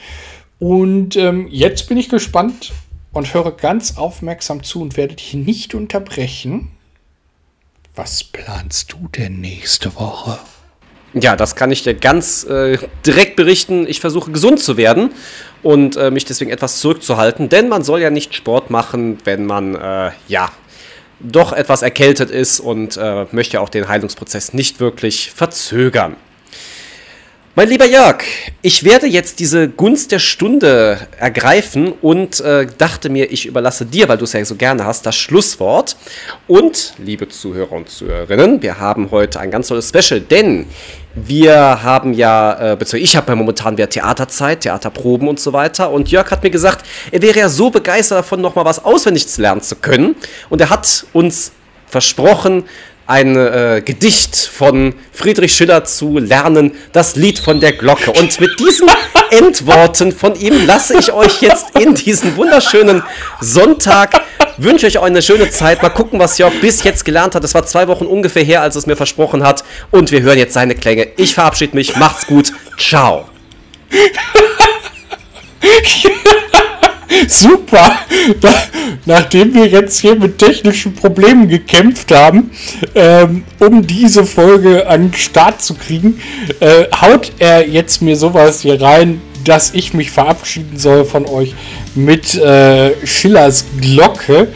Und 0.58 1.16
ähm, 1.16 1.46
jetzt 1.50 1.86
bin 1.86 1.98
ich 1.98 2.08
gespannt 2.08 2.72
und 3.12 3.34
höre 3.34 3.52
ganz 3.52 3.98
aufmerksam 3.98 4.62
zu 4.62 4.80
und 4.80 4.96
werde 4.96 5.16
dich 5.16 5.34
nicht 5.34 5.74
unterbrechen. 5.74 6.70
Was 7.96 8.22
planst 8.24 8.92
du 8.92 9.09
denn 9.09 9.40
nächste 9.40 9.94
Woche? 9.96 10.38
Ja, 11.14 11.35
das 11.35 11.56
kann 11.56 11.72
ich 11.72 11.82
dir 11.82 11.94
ganz 11.94 12.44
äh, 12.44 12.76
direkt 13.06 13.37
berichten. 13.37 13.87
Ich 13.88 14.00
versuche 14.00 14.30
gesund 14.30 14.61
zu 14.61 14.76
werden 14.76 15.12
und 15.62 15.96
äh, 15.96 16.11
mich 16.11 16.26
deswegen 16.26 16.50
etwas 16.50 16.78
zurückzuhalten, 16.80 17.48
denn 17.48 17.70
man 17.70 17.85
soll 17.85 18.02
ja 18.02 18.11
nicht 18.11 18.35
Sport 18.35 18.68
machen, 18.68 19.16
wenn 19.24 19.46
man 19.46 19.76
äh, 19.76 20.11
ja 20.28 20.52
doch 21.20 21.54
etwas 21.54 21.80
erkältet 21.80 22.30
ist 22.30 22.61
und 22.61 22.98
äh, 22.98 23.24
möchte 23.32 23.62
auch 23.62 23.70
den 23.70 23.88
Heilungsprozess 23.88 24.52
nicht 24.52 24.78
wirklich 24.78 25.30
verzögern. 25.30 26.16
Mein 27.58 27.70
lieber 27.70 27.86
Jörg, 27.86 28.18
ich 28.60 28.84
werde 28.84 29.06
jetzt 29.06 29.40
diese 29.40 29.66
Gunst 29.66 30.12
der 30.12 30.18
Stunde 30.18 30.98
ergreifen 31.18 31.94
und 32.02 32.38
äh, 32.40 32.66
dachte 32.76 33.08
mir, 33.08 33.32
ich 33.32 33.46
überlasse 33.46 33.86
dir, 33.86 34.10
weil 34.10 34.18
du 34.18 34.24
es 34.24 34.34
ja 34.34 34.44
so 34.44 34.56
gerne 34.56 34.84
hast, 34.84 35.06
das 35.06 35.16
Schlusswort. 35.16 35.96
Und, 36.48 36.92
liebe 36.98 37.30
Zuhörer 37.30 37.72
und 37.72 37.88
Zuhörerinnen, 37.88 38.60
wir 38.60 38.78
haben 38.78 39.10
heute 39.10 39.40
ein 39.40 39.50
ganz 39.50 39.68
tolles 39.68 39.88
Special, 39.88 40.20
denn 40.20 40.66
wir 41.14 41.82
haben 41.82 42.12
ja, 42.12 42.72
äh, 42.72 42.76
beziehungsweise 42.76 43.04
ich 43.04 43.16
habe 43.16 43.32
ja 43.32 43.36
momentan 43.36 43.78
wieder 43.78 43.88
Theaterzeit, 43.88 44.60
Theaterproben 44.60 45.26
und 45.26 45.40
so 45.40 45.54
weiter. 45.54 45.90
Und 45.90 46.10
Jörg 46.10 46.30
hat 46.30 46.42
mir 46.42 46.50
gesagt, 46.50 46.84
er 47.10 47.22
wäre 47.22 47.38
ja 47.38 47.48
so 47.48 47.70
begeistert 47.70 48.18
davon, 48.18 48.42
nochmal 48.42 48.66
was 48.66 48.84
auswendig 48.84 49.34
lernen 49.38 49.62
zu 49.62 49.76
können. 49.76 50.14
Und 50.50 50.60
er 50.60 50.68
hat 50.68 51.06
uns 51.14 51.52
versprochen, 51.86 52.64
ein 53.06 53.36
äh, 53.36 53.82
Gedicht 53.84 54.36
von 54.36 54.94
Friedrich 55.12 55.54
Schiller 55.54 55.84
zu 55.84 56.18
lernen, 56.18 56.72
das 56.92 57.16
Lied 57.16 57.38
von 57.38 57.60
der 57.60 57.72
Glocke. 57.72 58.12
Und 58.12 58.40
mit 58.40 58.58
diesen 58.58 58.88
Endworten 59.30 60.12
von 60.12 60.38
ihm 60.38 60.66
lasse 60.66 60.98
ich 60.98 61.12
euch 61.12 61.40
jetzt 61.40 61.78
in 61.78 61.94
diesen 61.94 62.36
wunderschönen 62.36 63.02
Sonntag. 63.40 64.20
Wünsche 64.58 64.86
euch 64.86 64.98
auch 64.98 65.04
eine 65.04 65.22
schöne 65.22 65.50
Zeit. 65.50 65.82
Mal 65.82 65.90
gucken, 65.90 66.18
was 66.18 66.38
Jörg 66.38 66.60
bis 66.60 66.82
jetzt 66.82 67.04
gelernt 67.04 67.34
hat. 67.34 67.44
Es 67.44 67.54
war 67.54 67.66
zwei 67.66 67.88
Wochen 67.88 68.06
ungefähr 68.06 68.42
her, 68.42 68.62
als 68.62 68.74
es 68.74 68.86
mir 68.86 68.96
versprochen 68.96 69.42
hat. 69.42 69.64
Und 69.90 70.10
wir 70.10 70.22
hören 70.22 70.38
jetzt 70.38 70.54
seine 70.54 70.74
Klänge. 70.74 71.08
Ich 71.16 71.34
verabschiede 71.34 71.76
mich. 71.76 71.96
Macht's 71.96 72.26
gut. 72.26 72.52
Ciao. 72.78 73.28
Super! 77.28 77.98
nachdem 79.06 79.54
wir 79.54 79.66
jetzt 79.66 80.00
hier 80.00 80.16
mit 80.16 80.38
technischen 80.38 80.94
Problemen 80.94 81.48
gekämpft 81.48 82.12
haben, 82.12 82.50
ähm, 82.94 83.44
um 83.58 83.86
diese 83.86 84.24
Folge 84.24 84.86
an 84.86 85.10
den 85.10 85.14
Start 85.14 85.62
zu 85.62 85.74
kriegen, 85.74 86.20
äh, 86.60 86.84
haut 87.00 87.32
er 87.38 87.66
jetzt 87.66 88.02
mir 88.02 88.16
sowas 88.16 88.60
hier 88.60 88.80
rein, 88.80 89.20
dass 89.44 89.72
ich 89.74 89.94
mich 89.94 90.10
verabschieden 90.10 90.76
soll 90.76 91.04
von 91.04 91.24
euch 91.24 91.54
mit 91.94 92.34
äh, 92.34 92.92
Schillers 93.06 93.64
Glocke. 93.80 94.48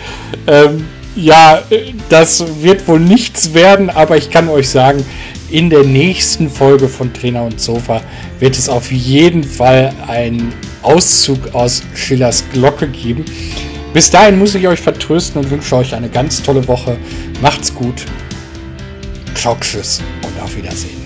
Ähm, 0.46 0.86
ja, 1.16 1.62
das 2.08 2.44
wird 2.62 2.86
wohl 2.88 3.00
nichts 3.00 3.54
werden, 3.54 3.90
aber 3.90 4.16
ich 4.16 4.30
kann 4.30 4.48
euch 4.48 4.68
sagen, 4.68 5.04
in 5.50 5.70
der 5.70 5.84
nächsten 5.84 6.48
Folge 6.48 6.88
von 6.88 7.12
Trainer 7.12 7.44
und 7.44 7.60
Sofa 7.60 8.02
wird 8.38 8.56
es 8.56 8.68
auf 8.68 8.90
jeden 8.92 9.44
Fall 9.44 9.92
einen 10.06 10.52
Auszug 10.82 11.54
aus 11.54 11.82
Schillers 11.94 12.44
Glocke 12.52 12.88
geben. 12.88 13.24
Bis 13.92 14.10
dahin 14.10 14.38
muss 14.38 14.54
ich 14.54 14.66
euch 14.68 14.80
vertrösten 14.80 15.42
und 15.42 15.50
wünsche 15.50 15.76
euch 15.76 15.94
eine 15.94 16.08
ganz 16.08 16.42
tolle 16.42 16.66
Woche. 16.68 16.96
Macht's 17.42 17.74
gut. 17.74 18.04
Ciao, 19.34 19.56
tschüss 19.60 20.00
und 20.22 20.42
auf 20.42 20.56
Wiedersehen. 20.56 20.99